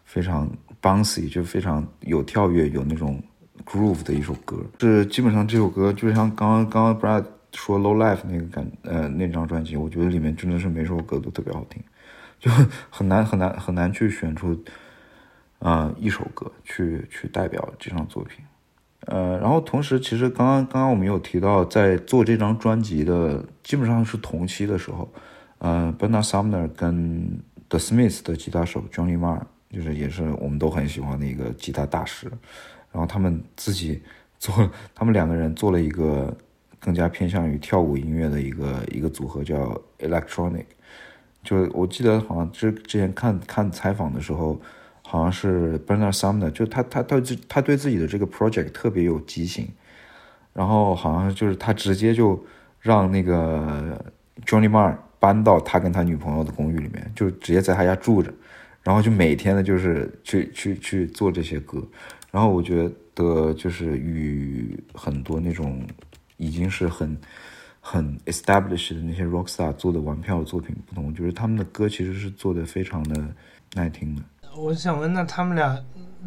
[0.04, 0.50] 非常
[0.82, 3.22] bouncy，就非常有跳跃、有那种
[3.64, 4.56] groove 的一首歌。
[4.80, 11.82] 是基本上这首歌，就像刚刚刚刚 Brad 说 Low Life 那个感呃那张专辑，我觉得里面真的是每首歌都特别好听，
[12.40, 12.50] 就
[12.90, 14.60] 很难很难很难去选出
[15.60, 18.44] 呃一首歌去去代表这张作品。
[19.06, 25.10] 呃，然后同时，其实刚刚刚刚我们有提到，在做这张专辑的基本上是同期的时候，
[25.58, 27.40] 呃，Bernard Sumner 跟
[27.70, 29.40] The Smiths 的吉他手 Johnny Marr，
[29.70, 32.30] 就是也是我们都很喜欢的一个吉他大师，
[32.92, 34.02] 然后他们自己
[34.38, 36.36] 做，他们两个人做了一个
[36.78, 40.66] 更加偏向于跳舞音乐的一个一个组合，叫 Electronic。
[41.42, 44.60] 就我记得好像之之前看看采访的时候，
[45.02, 49.68] 好像是 Bernard Sumner，就他他他他对自己的这个 project 特别有激情，
[50.52, 52.44] 然后好像就是他直接就
[52.80, 53.98] 让那个
[54.44, 58.32] Johnny Marr 搬到他跟他女朋友的公寓里面，就直接在他家住着，
[58.82, 61.82] 然后就每天的就是去去去做这些歌，
[62.30, 65.82] 然后我觉得就是与很多那种
[66.36, 67.16] 已经是很
[67.90, 73.20] 很 established 的那些 rock star 做的玩票的作品不同，就是他们的歌其实是做的非常的
[73.74, 74.22] 耐听的。
[74.56, 75.76] 我想问，那他们俩，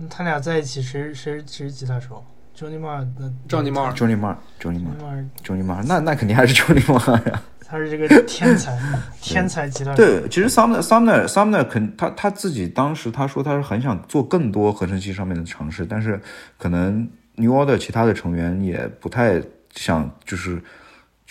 [0.10, 2.22] 他俩在一起谁谁谁是吉他手
[2.54, 5.82] ？Johnny Marr，Johnny Marr，Johnny Marr，Johnny Marr，Johnny Marr。
[5.88, 8.78] 那那肯定还是 Johnny Marr 呀，他是这个天才，
[9.22, 9.96] 天才吉他手。
[9.96, 16.22] 对，其实 Sumner Sumner，Sumner 肯，他他自己当时他说他是很想做更多合成器上面的尝试，但是
[16.58, 19.42] 可能 New Order 其他的成员也不太
[19.74, 20.62] 想，就是。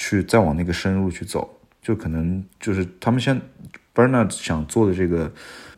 [0.02, 1.48] 去再往那个深入去走，
[1.80, 3.40] 就可能就是他们现
[3.94, 5.30] Bernard 想做的这个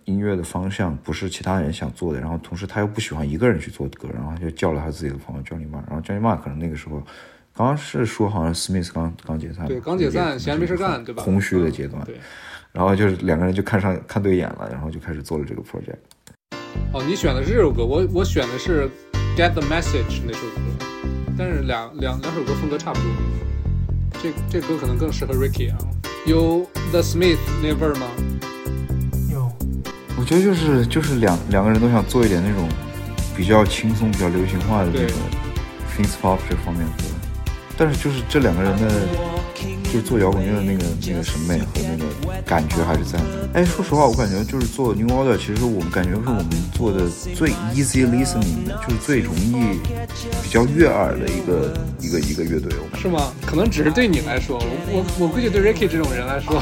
[0.05, 7.03] 音乐的方向不是其他人想做的，然后同时他又不喜欢一个人去做歌，然后就叫了他自己的朋友 Johnny Marr，然后 Johnny Marr 可能那个时候。
[7.57, 11.23] 刚刚是说好像 Smith 刚刚解散，对，刚解散，闲着没事干，对吧？
[11.23, 12.19] 空虚的阶段，对。
[12.73, 16.01] 然后就是两个人就看上看对眼了，然后就开始做了这个 project。
[16.93, 18.91] 哦，你选的是这首歌，我我选的是
[19.37, 20.85] Get the Message 那首歌，
[21.39, 23.07] 但是两两两首歌风格差不多。
[24.23, 25.79] 这这歌可能更适合 Ricky 啊，
[26.27, 28.07] 有 The Smith 那味儿吗？
[29.31, 29.53] 有。
[30.19, 32.69] 我觉得就是就是两两个人都想做一点那种
[33.37, 35.07] 比较轻松、比较流行化的这对。
[35.09, 35.15] 个
[35.97, 37.05] things pop 这方面的歌，
[37.77, 39.07] 但是就是这两个人的
[39.95, 43.49] 就是做摇滚乐的那个那个审美和那个感觉还是在的。
[43.53, 49.53] 哎，说实话，我感觉就是做 New Order，其实我们感觉是我们做的最 easy listening 的，就是最容易
[50.43, 52.73] 比较悦耳的一个一个一个乐队。
[53.01, 53.33] 是吗？
[53.47, 56.61] 可能只是对你来说，我我我估计对 Ricky 这种人来说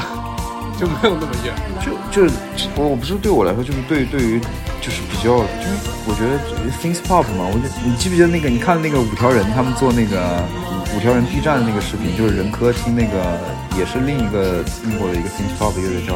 [0.79, 1.55] 就没有那么远。
[1.81, 2.35] 就就是
[2.75, 4.39] 我我不是对我来说，就是对对于
[4.79, 5.73] 就是比较，就是
[6.05, 6.37] 我觉得
[6.83, 10.45] things pop 嘛，我就你记不记得那个你看那个五条人他们做那个
[10.95, 13.37] 五条人 B 站的那个视频，就是任科听那个
[13.77, 16.13] 也是另一个英国的一个 things pop 乐队叫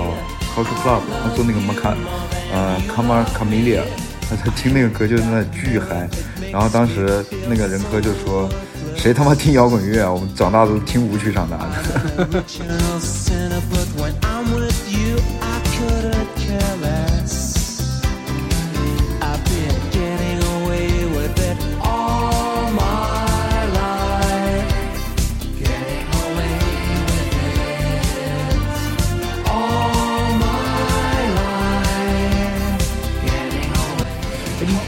[0.55, 1.95] Culture Club，他做那个 Maca
[2.53, 3.81] 呃 Cama Camelia，
[4.29, 6.07] 他他听那个歌就在那巨嗨，
[6.51, 8.49] 然后当时那个任科就说。
[8.99, 10.11] 谁他妈听摇滚乐啊？
[10.11, 12.43] 我们长大都听舞曲长大的。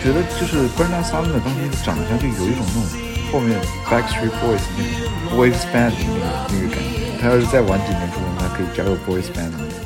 [0.10, 2.84] 觉得就是 Bernard Sumner 当时长相就有一种那种
[3.32, 7.20] 后面 Backstreet Boys 那种 boys band 的那个那个感觉。
[7.22, 9.78] 他要是再晚几年出道，他可以加入 boys band 的那种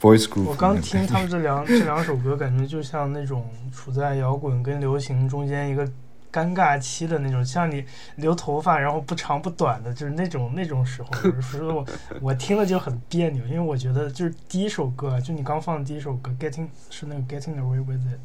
[0.00, 5.86] boys group 我刚听他们这两这两首歌，感觉就像那种处在摇滚跟流行中间一个
[6.32, 7.84] 尴尬期的那种，像你
[8.16, 11.10] 留头发然后不长不短的，就是那种那种时候。
[11.42, 11.84] 所以我
[12.22, 18.16] 我听了就很别扭，因为我觉得就是第一首歌，就你刚放的第一首歌《Getting》是那个《Getting Away with It》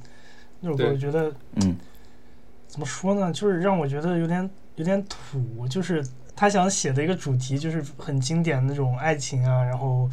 [0.66, 1.32] 那首歌，我觉得
[1.62, 1.76] 嗯，
[2.68, 6.04] 怎么说呢，就是让我觉得有点有点土，就是
[6.36, 10.10] 他想写的一个主题就是很经典的那种爱情啊，然后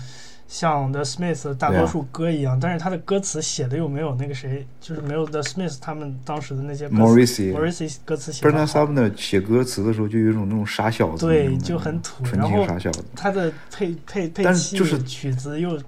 [0.46, 8.84] 像 The Smiths 大多数歌一样，但是他的歌词写的又没有那个谁，就是没有 The Smiths 他们当时的那些 Morrissey Morrissey 歌词写的 Bernard 好。
[8.84, 12.22] Sumner 写歌词的时候就有一种那种傻小子对，就很土。
[12.24, 13.02] 纯然后情傻小子。
[13.16, 15.80] 他的配配配器、但是就是曲子又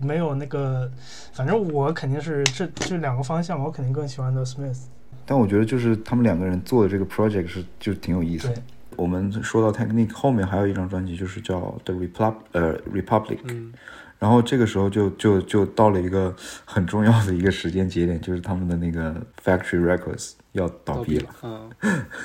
[0.00, 0.90] 没有那个，
[1.32, 4.82] 反正我肯定是这这两个方向，我肯定更喜欢 The Smiths。
[5.26, 8.62] 但我觉得就是他们两个人做的这个 project 是就是挺有意思的。
[8.96, 13.72] 我们说到 Technique 后面还有一张专辑，就是叫 The Republic 呃 Republic，、嗯，
[14.18, 21.30] 然后这个时候就就就到了一个很重要的一个时间节点，就是他们的那个 Factory Records 要倒闭了。
[21.42, 21.70] 嗯，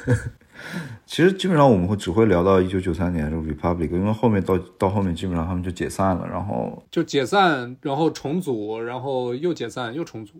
[1.05, 10.33] 其实基本上我们会只会聊到一九九三年的 Republic，因为后面到到后面基本上他们就解散了，然后就解散，然后重组，然后又解散又重组，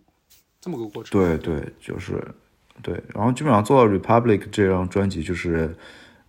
[0.60, 1.12] 这么个过程。
[1.12, 2.24] 对对，就是
[2.82, 5.76] 对，然后基本上做到 Republic 这张专辑，就是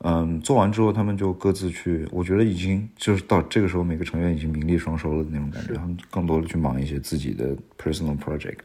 [0.00, 8.58] 嗯，做完之后他们就各自去，我觉得已经就是到这个时候，每个成员已经名利双收了的那种感觉，他们更多的去忙一些自己的 personal project。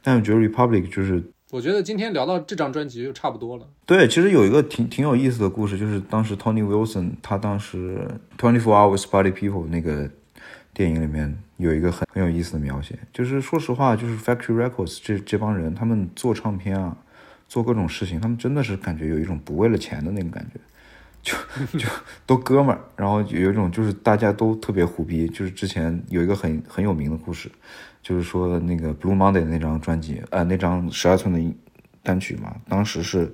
[0.00, 1.20] 但我觉得 Republic 就是
[1.56, 3.66] 我觉得今天聊到这张专辑就差不多了。
[3.86, 8.06] 对，其实有一个挺挺有意思的故事，就是当时 Tony Wilson 他当时
[8.36, 10.10] Twenty Four Hours Party People 那个
[10.74, 16.94] 电影里面有一个很很有意思的描写，就是说实话，就是 Factory Records 这这帮人，他们做唱片啊，
[17.48, 20.60] 做各种事情，他们真的是感觉有一种不为了钱的那种感觉。
[21.22, 21.34] 就
[21.76, 21.88] 就
[22.24, 27.50] 都哥们儿，然后有一种就是大家都特别虎逼，就是之前有一个很很有名的故事，
[28.06, 31.56] 就是说那个 Blue Monday 那张专辑，呃，那张十二寸的
[32.04, 33.28] 单曲嘛，当时是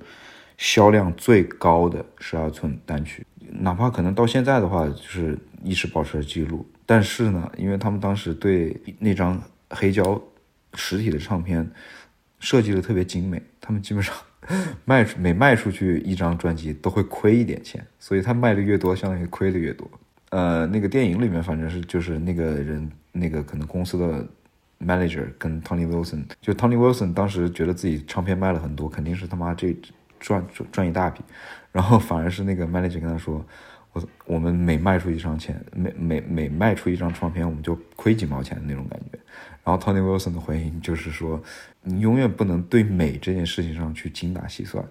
[0.57, 6.65] 销量最高的十二寸单曲，哪怕可能到现在的话，就是一直保持着记录。
[6.87, 9.39] 但是呢，因为他们当时对那张
[9.69, 10.19] 黑胶
[10.73, 11.69] 实体的唱片
[12.39, 14.15] 设计的特别精美，他们基本上
[14.85, 19.87] 卖每卖出去一张专辑都会亏一点钱，所以他卖的越多，相当于亏的越多。
[20.31, 24.27] 呃，那个电影里面反正是就是那个人那个可能公司的
[24.85, 29.75] manager 跟 Tony Wilson，就 Tony Wilson 当时觉得自己唱片卖了很多，肯定是他妈这
[30.19, 31.21] 赚赚赚一大笔，
[31.71, 33.45] 然后反而是那个 manager 跟他说，
[33.93, 39.19] 我我们每卖出一张钱，每每每卖出一张唱片，我们就亏几毛钱的那种感觉。
[39.63, 41.41] 然后 Tony Wilson 的回应就是说，
[41.83, 44.85] 你永远不能对美这件事情上去精打细算，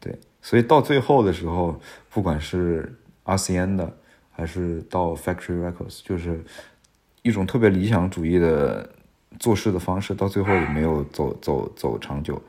[0.00, 1.78] 对，所以到最后的时候，
[2.08, 3.96] 不管是 RCN 的，
[4.30, 6.42] 还是到 Factory Records，就是
[7.20, 8.90] 一种特别理想主义的
[9.38, 12.40] 做事的方式，到最后也没有走走走长久。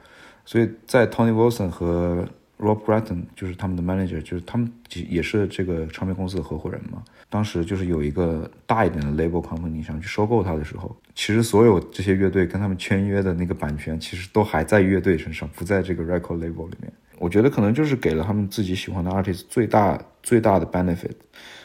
[0.46, 2.28] 所以在 Tony Wilson 和
[2.60, 4.72] Rob g r a t t o n 就是他们的 manager，就是他们
[5.10, 7.04] 也是这个唱片公司的合伙人嘛。
[7.30, 16.92] 当时就是有一个大一点的 label company 想去收购他的时候，其实所有这些乐队跟他们签约的那个版权，其实都还在乐队身上，不在这个 record label 里面。
[17.18, 21.14] 我觉得可能就是给了他们自己喜欢的 artist 最大最大的 benefit，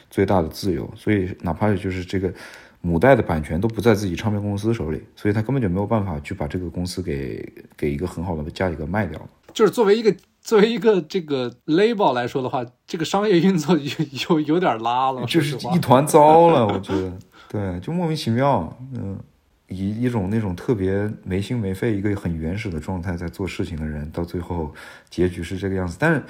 [0.09, 0.91] 最大的自由。
[0.97, 2.33] 所以哪怕就是这个
[2.81, 7.45] 母带的版权都不在自己唱片公司手里，所以他根本就没有办法去把这个公司给
[7.77, 9.21] 给一个很好的价格卖掉。
[9.53, 13.91] 就是作为一个作为一个这个 label 来说的话，这个商业运作有
[14.31, 17.13] 有有点拉了，就是一团糟了，我觉得，
[17.49, 19.19] 对，就莫名其妙，嗯，
[19.67, 24.73] 以一种那种特别没心没肺、一个很原始的状态在做事情的人，到最后
[25.11, 25.97] 结局是这个样子。
[25.99, 26.23] 但是，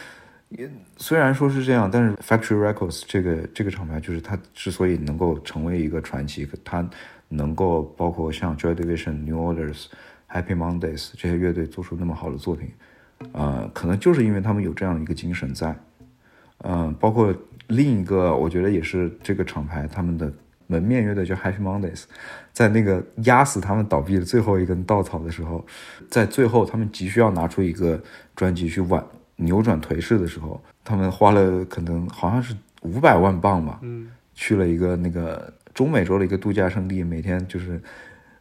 [0.96, 6.88] 虽然说是这样，但是 Factory Records 这个这个厂牌，就是它之所以能够成为一个传奇，它
[7.28, 9.86] 能够包括像 Joy Division、New Orders、
[10.28, 12.70] Happy Mondays 这些乐队做出那么好的作品，
[13.32, 15.76] 呃，可能就是因为他们有这样一个精神在。
[16.64, 17.32] 嗯，包括
[17.68, 20.32] 另一个，我觉得也是这个厂牌他们的
[20.66, 22.04] 门面乐队叫 Happy Mondays，
[22.52, 25.64] 在那个压死他们倒闭的最后一根稻草的时候，
[26.10, 28.02] 在最后他们急需要拿出一个
[28.34, 29.04] 专辑去挽
[29.40, 37.81] 扭转颓势的时候，他们花了可能好像是五百万镑吧，嗯，去了一个那个中美洲的一个度假胜地，每天就是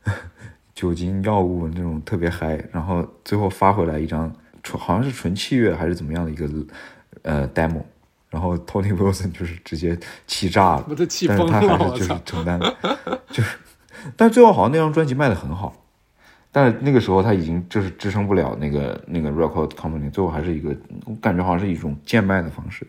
[0.75, 6.47] 酒精药物那种特别嗨，然后最后发回来一张纯好像是纯器乐还是怎么样的一个
[7.23, 7.81] 呃 demo，
[8.29, 9.97] 然后 Tony Wilson 就是直接
[10.27, 12.21] 气炸了，我都气但是，他还是就是！
[12.25, 12.59] 承担，
[13.29, 13.57] 就是，
[14.15, 15.73] 但最后好像那张专辑卖的很好，
[16.59, 20.75] 但那个时候他已经就是支撑不了那个那个 record company，最后还是一个
[21.05, 22.83] 我感觉好像是一种贱卖的方式，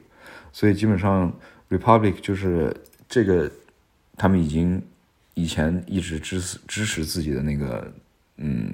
[0.55, 1.31] 所以基本上
[1.69, 2.75] Republic 就是
[3.07, 3.51] 这个
[4.17, 4.83] 他们已经
[5.35, 7.93] 以前一直支持支持自己的那个
[8.39, 8.73] 嗯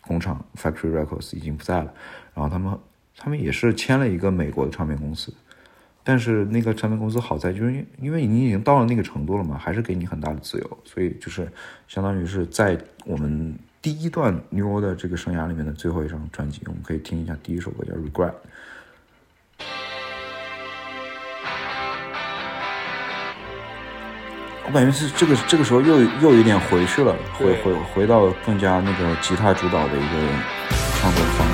[0.00, 1.92] 工厂 Factory Records 已经不在了，
[2.32, 2.78] 然后他们
[3.18, 5.34] 他们也是签了一个美国的唱片公司。
[6.02, 11.46] 但是那个唱片公司好在就是因因为你已经到了那个程度了嘛，还是给你很大的自由，所以就是
[11.86, 18.30] 相当于是在我们第一段 New Order 这个生涯里面的最后一张专辑，我们可以听一下第一首歌叫《Regret》。
[24.66, 30.16] 我感觉是这个这个时候又又有点回去了，回回回到更加那个吉他主导的一个
[30.98, 31.49] 创作的方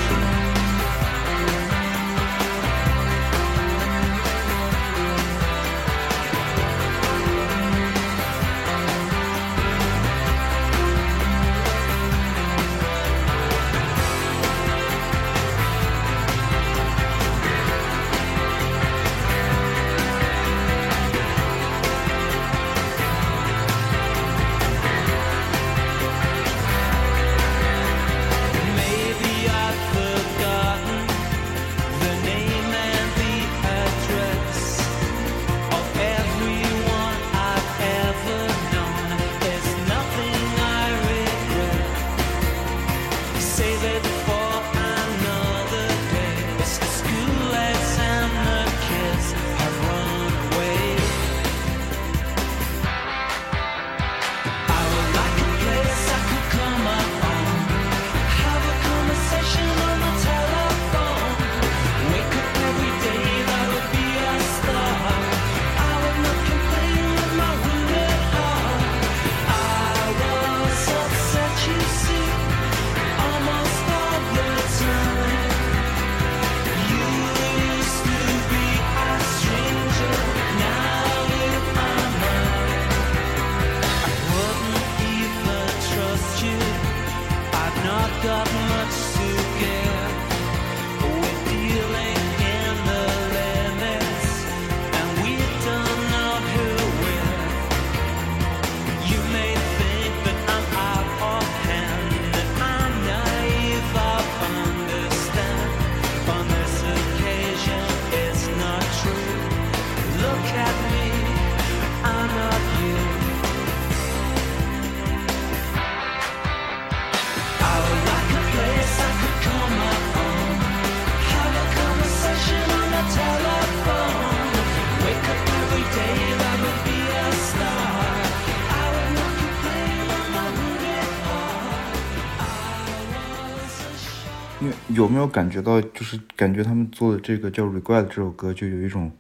[135.07, 139.13] 有没有感觉到，就是感觉他们做的这个叫《Regret》这首歌，就有一种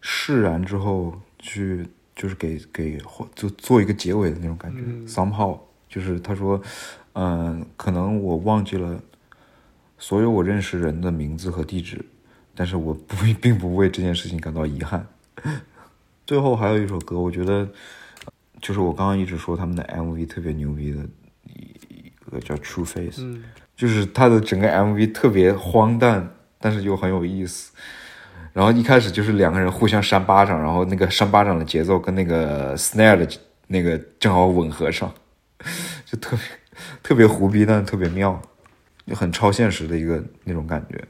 [0.00, 1.84] 释然之后去，
[2.14, 2.96] 就是给给
[3.34, 4.78] 就做一个结尾的那种感觉。
[4.84, 5.58] 嗯 Somehow，
[5.88, 6.62] 就是他说，
[7.14, 9.02] 嗯、可能我忘记了
[9.98, 12.04] 所有我认识人的名字和地址，
[12.54, 15.04] 但是我不并不为这件事情感到遗憾。
[16.24, 17.68] 最后还有一首歌，我觉得
[18.62, 21.00] 就是我刚刚一直说他们的 MV 特别牛逼的
[21.42, 21.52] 一
[21.88, 23.20] 一个叫《True Face》。
[23.24, 23.42] 嗯，
[23.80, 27.72] 就是他的整个 MV 特别荒诞，但是又很有意思。
[28.52, 33.26] 然后一开始就是两个人互相扇巴掌，然后那个扇巴掌的节奏跟那个 snare 的
[33.68, 35.10] 那个正好吻合上，
[36.04, 36.44] 就特别
[37.02, 38.38] 特别胡逼，但是特别妙，
[39.06, 41.02] 就很超现实的一个那种感觉。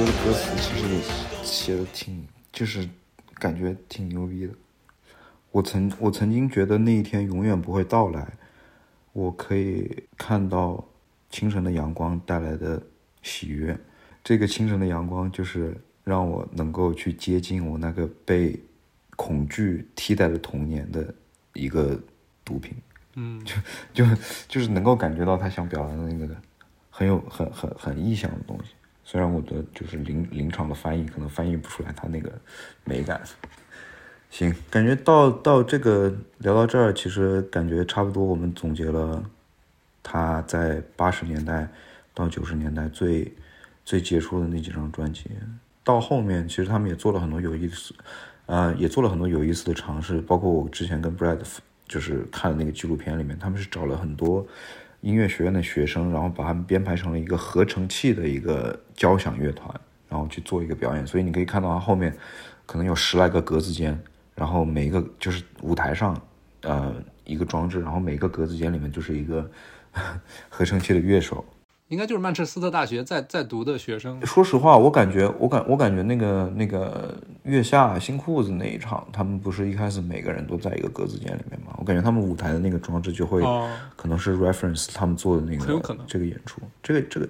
[0.00, 1.02] 歌的歌词其实也
[1.42, 2.88] 写的挺，就是
[3.34, 4.54] 感觉挺牛逼的。
[5.50, 8.26] 我曾我曾经觉得那一天永远不会到来，
[9.12, 10.82] 我可以看到
[11.28, 12.82] 清晨的阳光带来的
[13.20, 13.78] 喜悦。
[14.24, 18.58] 这个清晨的阳光就是让我能够去接近我那个被
[19.16, 21.14] 恐惧替代的童年的
[21.52, 22.00] 一个
[22.42, 22.74] 毒品。
[23.16, 23.44] 嗯，
[23.92, 24.06] 就
[24.48, 26.34] 就是能够感觉到他想表达的那个
[26.88, 28.70] 很有很很很意象的东西。
[29.10, 32.30] 虽然我的就是临临场的翻译可能翻译不出来他那个
[32.84, 33.20] 美感。
[34.30, 39.20] 行，感觉到到这个聊到这儿，其实感觉差不多，我们总结了
[40.00, 41.68] 他在八十年代
[42.14, 43.34] 到九十年代最
[43.84, 45.24] 最杰出的那几张专辑。
[45.82, 47.92] 到后面，其实他们也做了很多有意思，
[48.46, 51.40] 呃，也做了很多有意思的尝试，包括我之前跟 Brad
[51.88, 54.46] 就是看的那个纪录片里面，他们是找了很多
[55.00, 59.74] 音乐学院的学生，然后把他们编排成了一个合成器的一个交响乐团，
[60.10, 61.06] 然后去做一个表演。
[61.06, 62.14] 所以你可以看到它后面
[62.66, 63.98] 可能有十来个格子间，
[64.34, 66.14] 然后每一个就是舞台上
[66.64, 66.94] 呃
[67.24, 69.50] 一个装置，然后每个格子间里面就是一个
[70.50, 71.42] 合成器的乐手。
[71.88, 74.24] 应该就是曼彻斯特大学在在读的学生。
[74.24, 81.74] 说实话，我感觉，我感我感觉那个那个月下新裤子那一场，他们不是一开始每个人都在一个格子间里面吗？
[81.78, 87.28] 我感觉他们舞台的那个装置就会，哦可能是 reference 他们做的那个，很有可能这个演出，这个这个，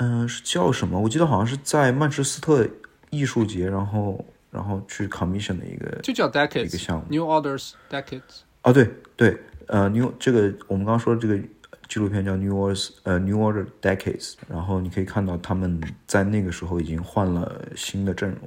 [0.00, 0.98] 嗯、是叫什么？
[0.98, 2.66] 我记得好像是在曼彻斯特
[3.10, 8.40] 艺术节，然后然后去 commission 的一个，就叫 Decades 项目 New Orders Decades。
[8.62, 11.38] 哦，对对，呃，New 这个我们刚刚说的这个
[11.86, 18.38] 纪录片叫 New Order 呃 New Order Decades，然后你可以看到他们在那个时候已经换了新的阵容，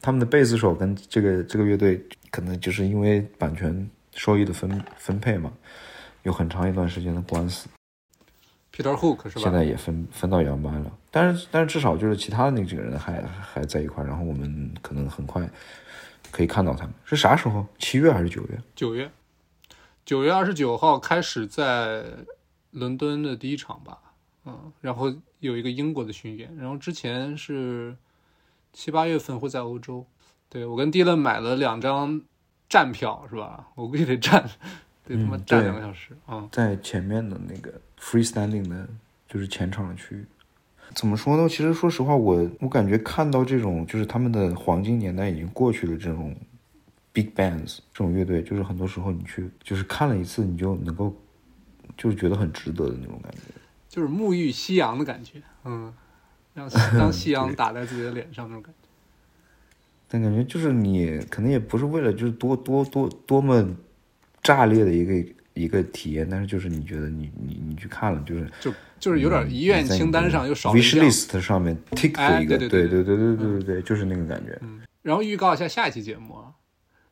[0.00, 2.00] 他们的贝斯手跟这个这个乐队
[2.30, 5.52] 可能就是因为版权收益的分分配嘛，
[6.22, 7.68] 有很长一段时间的官司，
[8.76, 9.40] Peter Hook 是吧？
[9.40, 10.92] 现在也分分道扬镳了。
[11.10, 15.48] 但是但是至少就是其他的那几个人还还在一块儿，然后我们可能很快
[16.30, 17.66] 可以看到他们是啥时候？
[17.78, 18.60] 七月还是九月？
[18.74, 19.10] 九月，
[20.04, 22.04] 九月二十九号开始在
[22.72, 23.98] 伦敦的第一场吧，
[24.44, 27.96] 嗯，然后有一个英国的巡演，然后之前是
[28.74, 30.06] 七八月份会在欧洲。
[30.48, 32.20] 对我跟迪伦买了两张
[32.68, 33.68] 站票是吧？
[33.74, 34.48] 我估计得站
[35.04, 36.46] 得他妈站两个小时啊。
[36.52, 38.88] 在前面的那个 freestanding 的，
[39.28, 40.24] 就是前场的区域。
[40.94, 41.48] 怎么说呢？
[41.48, 46.34] 其实说实话，我我感觉看到这种就是他们的黄金年代已经过去了，这种
[47.12, 51.14] big bands 这种乐队，就是很多时候你去就是看了一次，你就能够
[51.96, 53.38] 就是觉得很值得的那种感觉。
[53.88, 55.92] 就是沐浴夕阳的感觉，嗯，
[56.54, 58.88] 让 让夕阳打在自己的脸上那种感觉。
[60.08, 63.76] 但感觉就是你可能也不是为了就是多多多多么
[64.40, 74.82] 炸裂的一个一个体验，但是就是你觉得你你你去看了，就是就就是有点遗愿清单上又少了一 wishlist 上面 tick 的一个，对对对对对对对，就是那个感觉、嗯。
[75.02, 76.36] 然后预告一下下一期节目，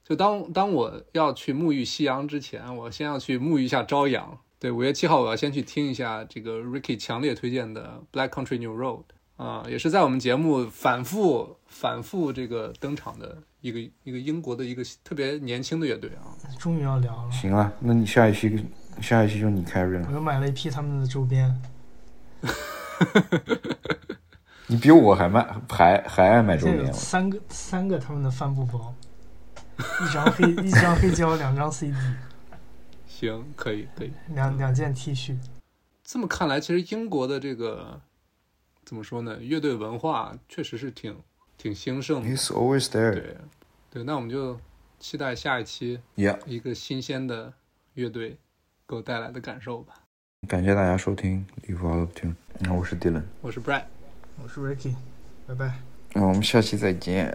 [0.04, 4.38] 就当当我要去沐浴夕阳之前，我先要去沐浴一下朝阳。
[4.60, 9.04] 对，五月七号我要先去听一下这个 Ricky 强烈推荐的 Black Country New Road。
[9.36, 16.36] 啊、也是在我们节目反复反复这个登场的一个一个英国的一个特别年轻的乐队啊。
[16.58, 18.62] 终于要聊了，行啊，那你下一期
[19.00, 21.62] 下一期就你 carry 了，我又买了一批他们的周边，
[24.68, 28.94] 你比我还卖还还爱买周边三个三个他们的帆布包，
[29.78, 31.96] 一张黑一张黑胶，两张 CD，
[33.08, 34.12] 行，可以可以。
[34.34, 35.38] 两两件 T 恤。
[36.04, 37.98] 这么看来，其实英国的这个
[38.84, 39.38] 怎么说呢？
[39.40, 41.16] 乐队文化确实是挺
[41.64, 42.28] 挺兴盛的。
[42.28, 43.14] It's always there.
[43.14, 43.36] 对，
[43.90, 44.60] 对，那我们就
[44.98, 45.98] 期待下一期
[46.44, 47.50] 一个新鲜的
[47.94, 48.36] 乐队
[48.86, 49.94] 给我带来的感受吧。
[50.46, 53.84] 感谢大家收听《Live Out of Tune》，那我是 Dylan，我是 Brad。
[54.42, 54.94] 我是 Ricky，
[55.46, 55.80] 拜拜。
[56.12, 57.34] 那我们下期再见。